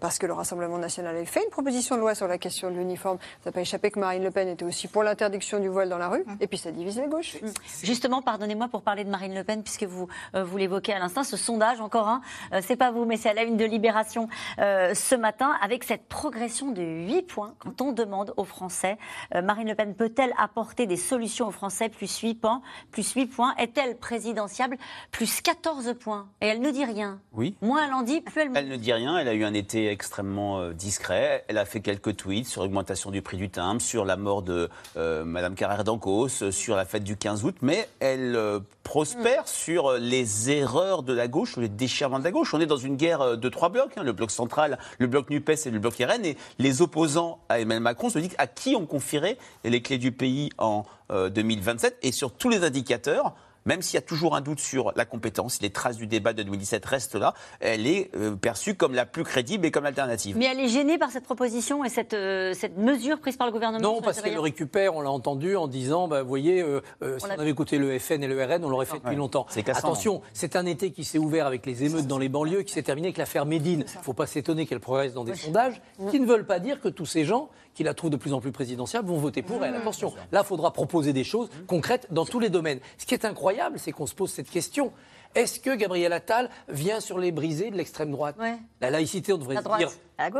[0.00, 2.76] parce que le Rassemblement national avait fait une proposition de loi sur la question de
[2.76, 3.18] l'uniforme.
[3.42, 5.98] Ça n'a pas échappé que Marine Le Pen était aussi pour l'interdiction du voile dans
[5.98, 6.24] la rue.
[6.24, 6.36] Mmh.
[6.40, 7.36] Et puis ça divise la gauche.
[7.42, 7.48] Mmh.
[7.82, 11.36] Justement, pardonnez-moi pour parler de Marine Le Pen, puisque vous vous l'évoquez à l'instant, ce
[11.36, 12.20] sondage, encore un,
[12.52, 14.28] euh, c'est pas vous, mais c'est à la une de Libération
[14.58, 18.98] euh, ce matin, avec cette progression de 8 points quand on demande aux Français,
[19.34, 21.88] Marine Le Pen peut-elle apporter des solutions aux Français?
[21.88, 24.76] Plus 8 points, plus 8 points, est-elle présidentiable?
[25.10, 26.28] Plus 14 points.
[26.40, 27.20] Et elle ne dit rien.
[27.32, 27.56] Oui.
[27.60, 28.50] Moins elle en dit, plus elle...
[28.54, 32.16] Elle ne dit rien, elle a eu un été extrêmement discret, elle a fait quelques
[32.16, 36.76] tweets sur l'augmentation du prix du timbre, sur la mort de Madame Carrère d'Ancos, sur
[36.76, 38.38] la fête du 15 août, mais elle
[38.82, 39.46] prospère mm.
[39.46, 42.52] sur les les erreurs de la gauche les déchirements de la gauche.
[42.52, 45.30] On est dans une guerre euh, de trois blocs, hein, le bloc central, le bloc
[45.30, 46.24] NUPES et le bloc RN.
[46.24, 50.12] Et les opposants à Emmanuel Macron se disent à qui on confierait les clés du
[50.12, 54.40] pays en 2027 euh, et sur tous les indicateurs même s'il y a toujours un
[54.40, 58.34] doute sur la compétence, les traces du débat de 2017 restent là, elle est euh,
[58.36, 60.36] perçue comme la plus crédible et comme alternative.
[60.36, 63.52] Mais elle est gênée par cette proposition et cette, euh, cette mesure prise par le
[63.52, 66.80] gouvernement Non, parce qu'elle le récupère, on l'a entendu, en disant, bah, vous voyez, euh,
[67.18, 69.46] si on, avait écouté le FN et le RN, on l'aurait fait depuis longtemps.
[69.66, 72.82] Attention, c'est un été qui s'est ouvert avec les émeutes dans les banlieues, qui s'est
[72.82, 73.84] terminé avec l'affaire Médine.
[73.94, 75.80] Il ne faut pas s'étonner qu'elle progresse dans des sondages,
[76.10, 78.40] qui ne veulent pas dire que tous ces gens qui la trouvent de plus en
[78.40, 79.74] plus présidentielle vont voter pour elle.
[79.74, 82.80] Attention, là, il faudra proposer des choses concrètes dans tous les domaines.
[82.98, 84.92] Ce qui est incroyable, c'est qu'on se pose cette question.
[85.34, 88.36] Est-ce que Gabriel Attal vient sur les brisées de l'extrême droite?
[88.80, 89.90] La laïcité, on devrait dire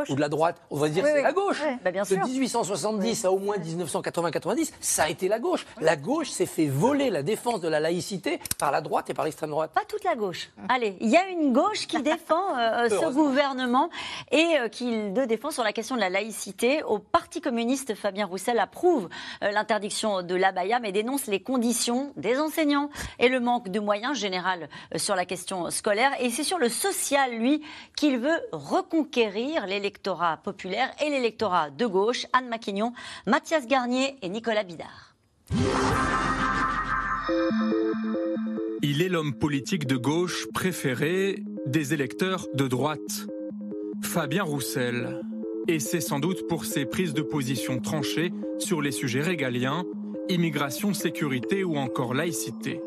[0.09, 1.61] ou de la droite, on devrait dire c'est la gauche.
[1.83, 2.03] Bah, bien.
[2.03, 5.65] De 1870 à au moins 1980-90, ça a été la gauche.
[5.79, 9.25] La gauche s'est fait voler la défense de la laïcité par la droite et par
[9.25, 9.71] l'extrême droite.
[9.73, 10.49] Pas toute la gauche.
[10.69, 13.89] Allez, il y a une gauche qui défend euh, ce gouvernement
[14.31, 16.83] et euh, qui le défend sur la question de la laïcité.
[16.83, 19.09] Au Parti communiste, Fabien Roussel approuve
[19.43, 24.17] euh, l'interdiction de l'abaya, mais dénonce les conditions des enseignants et le manque de moyens
[24.17, 26.11] général sur la question scolaire.
[26.19, 27.61] Et c'est sur le social, lui,
[27.95, 32.91] qu'il veut reconquérir l'électorat populaire et l'électorat de gauche, Anne Maquignon,
[33.25, 35.15] Mathias Garnier et Nicolas Bidard.
[38.83, 43.27] Il est l'homme politique de gauche préféré des électeurs de droite.
[44.03, 45.21] Fabien Roussel.
[45.67, 49.85] Et c'est sans doute pour ses prises de position tranchées sur les sujets régaliens,
[50.27, 52.81] immigration, sécurité ou encore laïcité.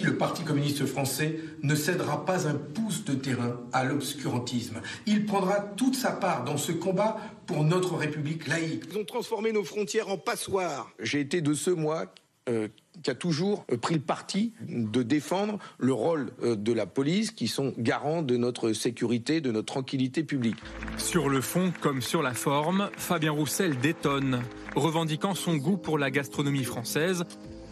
[0.00, 4.80] Le Parti communiste français ne cédera pas un pouce de terrain à l'obscurantisme.
[5.06, 7.16] Il prendra toute sa part dans ce combat
[7.46, 8.84] pour notre République laïque.
[8.90, 10.90] Ils ont transformé nos frontières en passoires.
[10.98, 12.06] J'ai été de ceux, moi,
[12.48, 12.68] euh,
[13.02, 17.48] qui a toujours pris le parti de défendre le rôle euh, de la police, qui
[17.48, 20.58] sont garants de notre sécurité, de notre tranquillité publique.
[20.98, 24.42] Sur le fond comme sur la forme, Fabien Roussel détonne,
[24.76, 27.24] revendiquant son goût pour la gastronomie française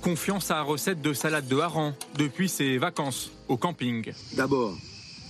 [0.02, 4.12] Confiance à la recette de salade de hareng depuis ses vacances au camping.
[4.32, 4.76] D'abord,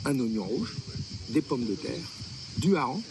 [0.06, 0.74] un oignon rouge,
[1.28, 2.00] des pommes de terre,
[2.56, 3.02] du hareng.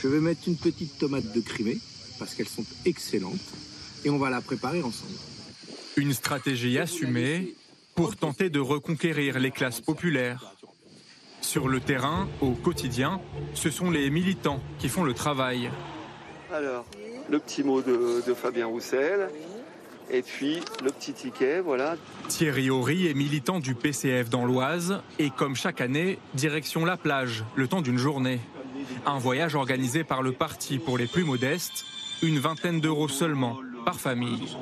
[0.00, 1.78] Je vais mettre une petite tomate de Crimée
[2.20, 3.40] parce qu'elles sont excellentes
[4.04, 5.18] et on va la préparer ensemble.
[5.96, 7.56] Une stratégie assumée
[7.96, 10.54] pour tenter de reconquérir les classes populaires.
[11.40, 13.20] Sur le terrain, au quotidien,
[13.54, 15.68] ce sont les militants qui font le travail.
[16.52, 16.84] Alors,
[17.28, 19.30] le petit mot de, de Fabien Roussel
[20.10, 21.96] Et puis le petit ticket, voilà.
[22.28, 27.44] Thierry Horry est militant du PCF dans l'Oise et comme chaque année, direction la plage,
[27.56, 28.40] le temps d'une journée.
[29.06, 31.84] Un voyage organisé par le parti pour les plus modestes,
[32.22, 34.56] une vingtaine d'euros seulement par famille.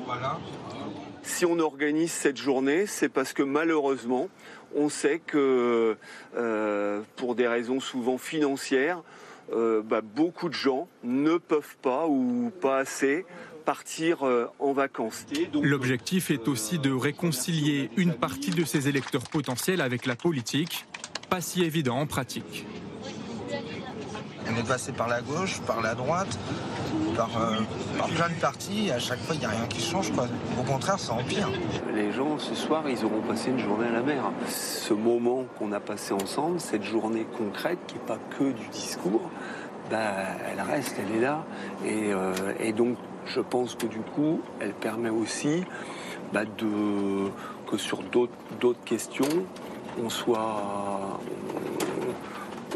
[1.23, 4.29] Si on organise cette journée, c'est parce que malheureusement,
[4.75, 5.97] on sait que
[6.35, 9.01] euh, pour des raisons souvent financières,
[9.53, 13.25] euh, bah, beaucoup de gens ne peuvent pas ou pas assez
[13.67, 15.25] partir euh, en vacances.
[15.61, 20.85] L'objectif est aussi de réconcilier une partie de ces électeurs potentiels avec la politique,
[21.29, 22.65] pas si évident en pratique.
[24.49, 26.39] On est passé par la gauche, par la droite,
[27.17, 27.57] par, euh,
[28.15, 28.89] plein de partis.
[28.89, 30.13] À chaque fois, il n'y a rien qui change.
[30.57, 31.49] Au contraire, ça empire.
[31.93, 34.31] Les gens, ce soir, ils auront passé une journée à la mer.
[34.47, 39.29] Ce moment qu'on a passé ensemble, cette journée concrète, qui n'est pas que du discours,
[39.91, 39.97] bah,
[40.49, 41.43] elle reste, elle est là.
[41.85, 42.11] Et,
[42.65, 42.97] et donc,
[43.27, 45.63] je pense que du coup, elle permet aussi
[46.33, 47.29] bah, de,
[47.69, 49.45] que sur d'autres questions,
[50.03, 51.19] on soit,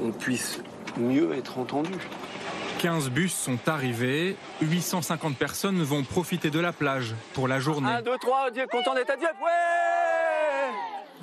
[0.01, 0.61] on, puisse
[0.97, 1.91] mieux être entendu.
[2.79, 7.91] 15 bus sont arrivés, 850 personnes vont profiter de la plage pour la journée.
[7.91, 10.10] 1, 2, 3, Dieu content d'être à Dieu, ouais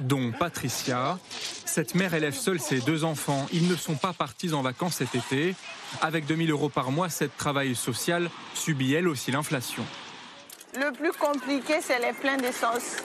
[0.00, 1.18] Dont Patricia.
[1.64, 3.46] Cette mère élève seule ses deux enfants.
[3.52, 5.54] Ils ne sont pas partis en vacances cet été.
[6.00, 9.84] Avec 2000 euros par mois, cette travailleuse sociale subit elle aussi l'inflation.
[10.74, 12.96] Le plus compliqué, c'est les pleins d'essence.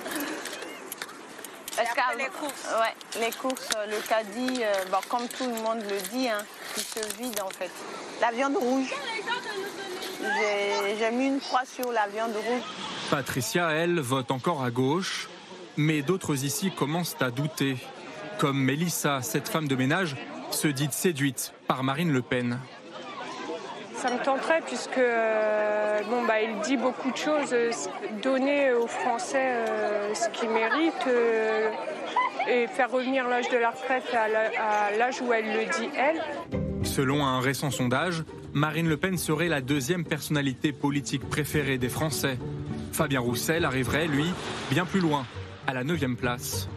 [2.18, 2.68] les courses.
[2.80, 6.44] Ouais, les courses, le caddie, euh, comme tout le monde le dit, hein,
[6.78, 7.72] il se vide en fait.
[8.22, 8.94] La viande rouge.
[11.00, 12.62] J'ai mis une croix sur la viande rouge.
[13.10, 15.28] Patricia, elle, vote encore à gauche,
[15.78, 17.78] mais d'autres ici commencent à douter.
[18.38, 20.16] Comme Mélissa, cette femme de ménage,
[20.52, 22.60] se dit séduite par Marine Le Pen.
[23.96, 27.72] Ça me tenterait puisque euh, bon, bah, il dit beaucoup de choses, euh,
[28.22, 31.08] donner aux Français euh, ce qu'ils méritent
[32.50, 36.22] et faire revenir l'âge de la retraite à l'âge où elle le dit elle.
[36.84, 42.38] Selon un récent sondage, Marine Le Pen serait la deuxième personnalité politique préférée des Français.
[42.92, 44.26] Fabien Roussel arriverait, lui,
[44.70, 45.26] bien plus loin,
[45.68, 46.68] à la 9 place.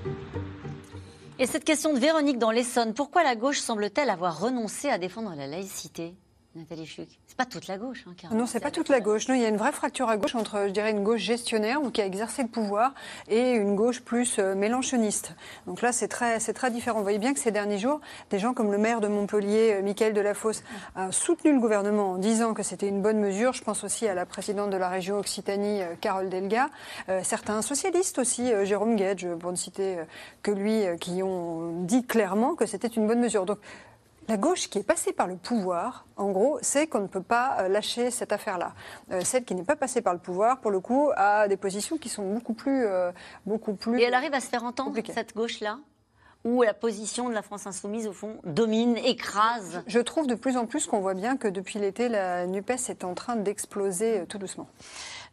[1.39, 5.35] Et cette question de Véronique dans l'Essonne, pourquoi la gauche semble-t-elle avoir renoncé à défendre
[5.37, 6.15] la laïcité?
[6.57, 7.09] Nathalie Chuc.
[7.27, 8.07] C'est pas toute la gauche.
[8.07, 9.29] Hein, non, c'est pas toute la gauche.
[9.29, 11.83] Non, il y a une vraie fracture à gauche entre, je dirais, une gauche gestionnaire
[11.83, 12.95] ou qui a exercé le pouvoir
[13.29, 15.35] et une gauche plus euh, mélanchoniste.
[15.67, 16.99] Donc là, c'est très, c'est très différent.
[16.99, 18.01] Vous voyez bien que ces derniers jours,
[18.31, 20.63] des gens comme le maire de Montpellier, euh, Michael Delafosse,
[20.95, 23.53] a soutenu le gouvernement en disant que c'était une bonne mesure.
[23.53, 26.71] Je pense aussi à la présidente de la région Occitanie, euh, Carole Delga.
[27.23, 29.99] certains socialistes aussi, Jérôme Gage, pour ne citer
[30.43, 33.45] que lui, qui ont dit clairement que c'était une bonne mesure.
[33.45, 33.59] Donc
[34.29, 37.59] la gauche qui est passée par le pouvoir, en gros, c'est qu'on ne peut pas
[37.61, 38.75] euh, lâcher cette affaire-là.
[39.13, 41.97] Euh, celle qui n'est pas passée par le pouvoir, pour le coup, a des positions
[41.97, 43.13] qui sont beaucoup plus, euh,
[43.45, 44.01] beaucoup plus.
[44.01, 45.79] Et elle arrive à se faire entendre cette gauche-là
[46.45, 50.57] où la position de la France insoumise, au fond, domine, écrase Je trouve de plus
[50.57, 54.39] en plus qu'on voit bien que depuis l'été, la NUPES est en train d'exploser tout
[54.39, 54.69] doucement.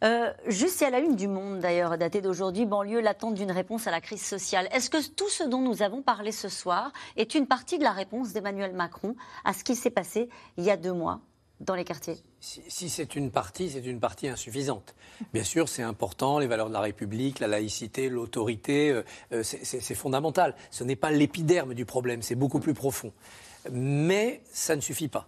[0.02, 3.90] Euh, juste à la une du Monde, d'ailleurs, daté d'aujourd'hui, banlieue, l'attente d'une réponse à
[3.90, 4.68] la crise sociale.
[4.72, 7.92] Est-ce que tout ce dont nous avons parlé ce soir est une partie de la
[7.92, 11.20] réponse d'Emmanuel Macron à ce qui s'est passé il y a deux mois
[11.60, 12.16] dans les quartiers?
[12.40, 14.94] Si, c'est une partie, c'est une partie insuffisante.
[15.32, 19.94] Bien sûr, c'est important, les valeurs de la République, la laïcité, l'autorité, euh, euh, c'est
[19.94, 20.54] fondamental.
[20.70, 23.12] Ce n'est pas l'épiderme du problème, c'est beaucoup plus profond.
[23.72, 25.26] Mais ça ne suffit pas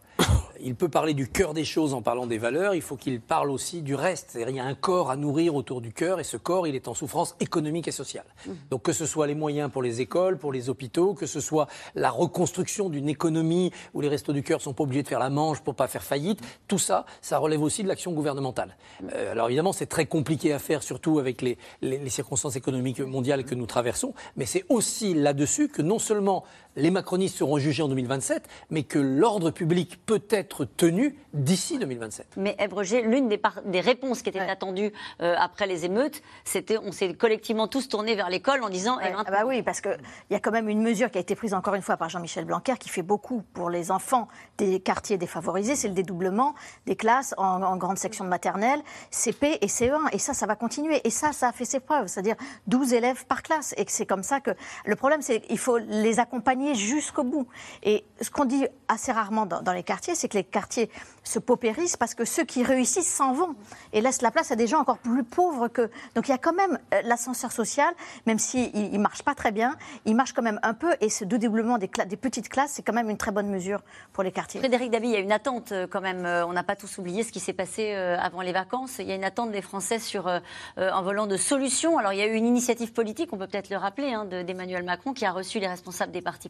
[0.61, 3.51] il peut parler du cœur des choses en parlant des valeurs, il faut qu'il parle
[3.51, 4.31] aussi du reste.
[4.31, 6.75] C'est-à-dire il y a un corps à nourrir autour du cœur et ce corps, il
[6.75, 8.25] est en souffrance économique et sociale.
[8.47, 8.51] Mmh.
[8.71, 11.67] Donc que ce soit les moyens pour les écoles, pour les hôpitaux, que ce soit
[11.95, 15.31] la reconstruction d'une économie où les restos du cœur sont pas obligés de faire la
[15.31, 18.77] manche pour pas faire faillite, tout ça, ça relève aussi de l'action gouvernementale.
[19.01, 19.07] Mmh.
[19.15, 23.45] Euh, alors évidemment, c'est très compliqué à faire, surtout avec les, les circonstances économiques mondiales
[23.45, 26.45] que nous traversons, mais c'est aussi là-dessus que non seulement
[26.77, 32.27] les macronistes seront jugés en 2027, mais que l'ordre public peut être tenu d'ici 2027.
[32.37, 36.93] Mais Ebreger, l'une des, des, réponses qui était attendue euh, après les émeutes, c'était on
[36.93, 38.99] s'est collectivement tous tournés vers l'école en disant.
[39.03, 39.97] Eh, ah bah oui, parce qu'il
[40.31, 42.45] y a quand même une mesure qui a été prise encore une fois par Jean-Michel
[42.45, 46.55] Blanquer qui fait beaucoup pour les enfants des quartiers défavorisés, c'est le dédoublement
[46.87, 50.09] des classes en, grande section de maternelle, CP et CE1.
[50.13, 51.01] Et ça, ça va continuer.
[51.05, 53.75] Et ça, ça a fait ses preuves, c'est-à-dire 12 élèves par classe.
[53.77, 54.51] Et c'est comme ça que.
[54.85, 57.47] Le problème, c'est qu'il faut les accompagner jusqu'au bout.
[57.83, 60.91] Et ce qu'on dit assez rarement dans, les quartiers, c'est que les quartiers
[61.25, 63.55] se paupérisent parce que ceux qui réussissent s'en vont
[63.93, 65.91] et laissent la place à des gens encore plus pauvres que.
[66.15, 67.93] Donc il y a quand même euh, l'ascenseur social,
[68.27, 70.95] même s'il si ne marche pas très bien, il marche quand même un peu.
[71.01, 73.81] Et ce dédoublement des, des petites classes, c'est quand même une très bonne mesure
[74.13, 74.61] pour les quartiers.
[74.61, 76.25] Frédéric Dabi, il y a une attente euh, quand même.
[76.25, 78.99] Euh, on n'a pas tous oublié ce qui s'est passé avant les vacances.
[78.99, 80.29] Il y a une attente des Français sur
[80.77, 81.99] un volant de solutions.
[81.99, 84.83] Alors il y a eu une initiative politique, on peut peut-être le rappeler, hein, d'Emmanuel
[84.83, 86.49] Macron qui a reçu les responsables des partis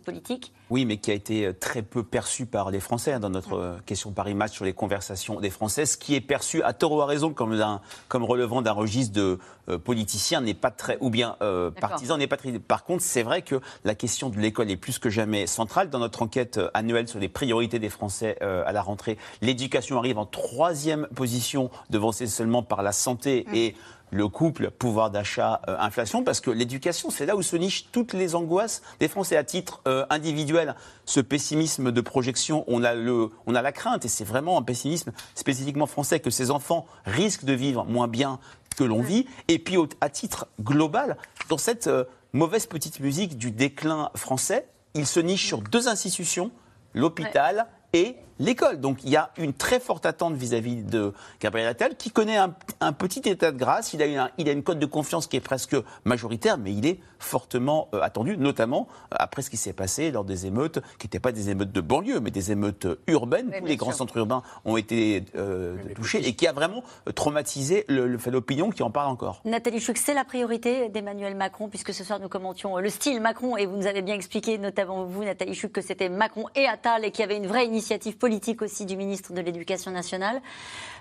[0.71, 4.13] Oui, mais qui a été très peu perçu par les Français hein, dans notre question
[4.13, 7.07] Paris Match sur les conversations des Français, ce qui est perçu à tort ou à
[7.07, 7.61] raison comme,
[8.09, 9.39] comme relevant d'un registre de
[9.69, 12.59] euh, politicien n'est pas très, ou bien euh, partisan n'est pas très.
[12.59, 15.91] Par contre, c'est vrai que la question de l'école est plus que jamais centrale.
[15.91, 20.19] Dans notre enquête euh, annuelle sur les priorités des Français à la rentrée, l'éducation arrive
[20.19, 23.55] en troisième position, devancée seulement par la santé mmh.
[23.55, 23.75] et
[24.11, 28.13] le couple, pouvoir d'achat, euh, inflation, parce que l'éducation, c'est là où se nichent toutes
[28.13, 30.75] les angoisses des Français à titre euh, individuel.
[31.05, 34.63] Ce pessimisme de projection, on a, le, on a la crainte, et c'est vraiment un
[34.63, 38.39] pessimisme spécifiquement français, que ces enfants risquent de vivre moins bien
[38.77, 39.27] que l'on vit.
[39.49, 41.17] Et puis, à titre global,
[41.49, 46.51] dans cette euh, mauvaise petite musique du déclin français, il se niche sur deux institutions,
[46.95, 48.81] l'hôpital et l'école.
[48.81, 52.93] Donc il y a une très forte attente vis-à-vis de Gabriel Attal, qui connaît un,
[52.93, 53.93] petit état de grâce.
[53.93, 56.87] Il a, une, il a une cote de confiance qui est presque majoritaire, mais il
[56.87, 61.07] est fortement euh, attendu, notamment euh, après ce qui s'est passé lors des émeutes, qui
[61.07, 63.51] n'étaient pas des émeutes de banlieue, mais des émeutes urbaines.
[63.59, 66.83] Tous les grands centres urbains ont été euh, touchés et qui a vraiment
[67.15, 69.41] traumatisé le, fait d'opinion qui en parle encore.
[69.45, 73.57] Nathalie Chouc, c'est la priorité d'Emmanuel Macron, puisque ce soir nous commentions le style Macron,
[73.57, 77.05] et vous nous avez bien expliqué, notamment vous, Nathalie Chouc, que c'était Macron et Attal
[77.05, 78.26] et qu'il y avait une vraie initiative politique
[78.63, 80.41] aussi du ministre de l'Éducation nationale.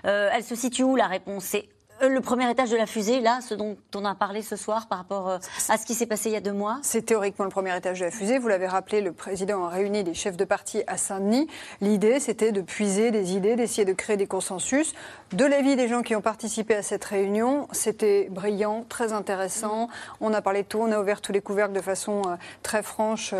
[0.04, 1.54] elle se situe où la réponse?
[1.54, 1.60] Euh,
[2.02, 4.98] le premier étage de la fusée, là, ce dont on a parlé ce soir par
[4.98, 5.38] rapport euh,
[5.68, 8.00] à ce qui s'est passé il y a deux mois C'est théoriquement le premier étage
[8.00, 8.38] de la fusée.
[8.38, 11.48] Vous l'avez rappelé, le président a réuni des chefs de parti à Saint-Denis.
[11.80, 14.94] L'idée, c'était de puiser des idées, d'essayer de créer des consensus.
[15.32, 19.88] De l'avis des gens qui ont participé à cette réunion, c'était brillant, très intéressant.
[20.20, 22.82] On a parlé de tout, on a ouvert tous les couvercles de façon euh, très
[22.82, 23.34] franche.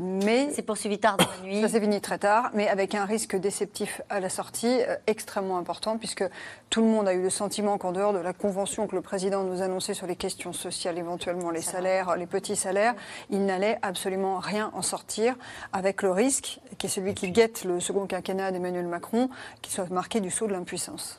[0.00, 1.60] mais c'est poursuivi tard dans la nuit.
[1.62, 5.98] Ça s'est fini très tard, mais avec un risque déceptif à la sortie extrêmement important,
[5.98, 6.24] puisque
[6.70, 9.44] tout le monde a eu le sentiment qu'en dehors de la convention que le président
[9.44, 12.94] nous annonçait sur les questions sociales, éventuellement les salaires, les petits salaires,
[13.30, 15.36] il n'allait absolument rien en sortir,
[15.72, 19.30] avec le risque, qui est celui qui guette le second quinquennat d'Emmanuel Macron,
[19.62, 21.18] qu'il soit marqué du saut de l'impuissance.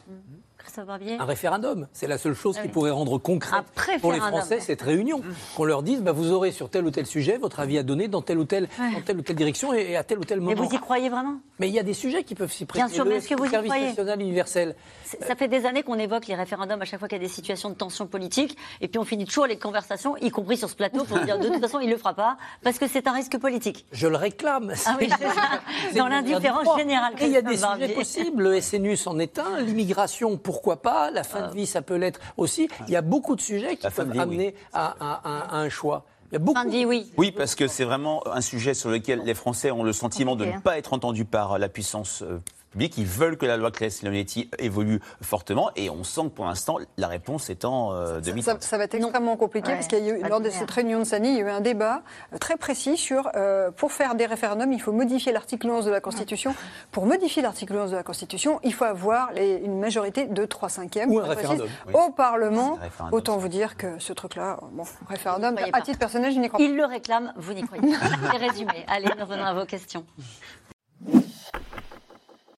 [0.77, 1.87] Un référendum.
[1.93, 3.57] C'est la seule chose qui pourrait rendre concret
[4.01, 5.21] pour les Français cette réunion.
[5.55, 8.07] Qu'on leur dise, bah, vous aurez sur tel ou tel sujet votre avis à donner
[8.07, 10.61] dans telle ou telle, dans telle, ou telle direction et, à tel ou tel moment.
[10.61, 11.39] Mais vous y croyez vraiment?
[11.59, 12.85] Mais il y a des sujets qui peuvent s'y prêter.
[12.85, 14.75] Bien sûr, mais est-ce que vous y service national universel.
[15.21, 17.33] Ça fait des années qu'on évoque les référendums à chaque fois qu'il y a des
[17.33, 18.57] situations de tension politique.
[18.81, 21.47] Et puis on finit toujours les conversations, y compris sur ce plateau, pour dire de
[21.47, 23.85] toute façon, il ne le fera pas parce que c'est un risque politique.
[23.91, 24.73] Je le réclame.
[24.85, 25.09] Ah oui,
[25.97, 27.13] dans l'indifférence générale.
[27.21, 28.43] il y a des sujets possibles.
[28.43, 29.61] Le SNU s'en est un.
[29.61, 31.09] L'immigration, pourquoi pas.
[31.09, 32.67] La fin de vie, ça peut l'être aussi.
[32.87, 36.05] Il y a beaucoup de sujets qui peuvent amener à, un choix.
[36.31, 36.69] Il y a beaucoup.
[36.69, 37.11] Vie, oui.
[37.17, 40.45] oui, parce que c'est vraiment un sujet sur lequel les Français ont le sentiment de
[40.45, 42.23] ne pas être entendus par la puissance
[42.69, 42.97] euh, public.
[42.97, 47.07] Ils veulent que la loi Claes-Leonetti évolue fortement et on sent que pour l'instant, la
[47.07, 50.23] réponse étant euh, demi ça, ça, va être extrêmement compliqué parce qu'il y a eu,
[50.23, 52.01] lors de cette réunion de Sani, il y a eu un débat
[52.33, 55.91] euh, très précis sur euh, pour faire des référendums, il faut modifier l'article 11 de
[55.91, 56.55] la Constitution.
[56.91, 60.69] Pour modifier l'article 11 de la Constitution, il faut avoir les, une majorité de 3
[60.69, 62.77] cinquièmes Ou un référendum, au Parlement.
[63.11, 66.63] Autant vous dire que ce truc-là, bon, référendum, à titre personnel, je n'y crois pas.
[66.63, 68.05] Il le réclame, vous n'y croyez pas.
[68.31, 68.85] C'est résumé.
[68.87, 70.05] Allez, nous revenons à vos questions.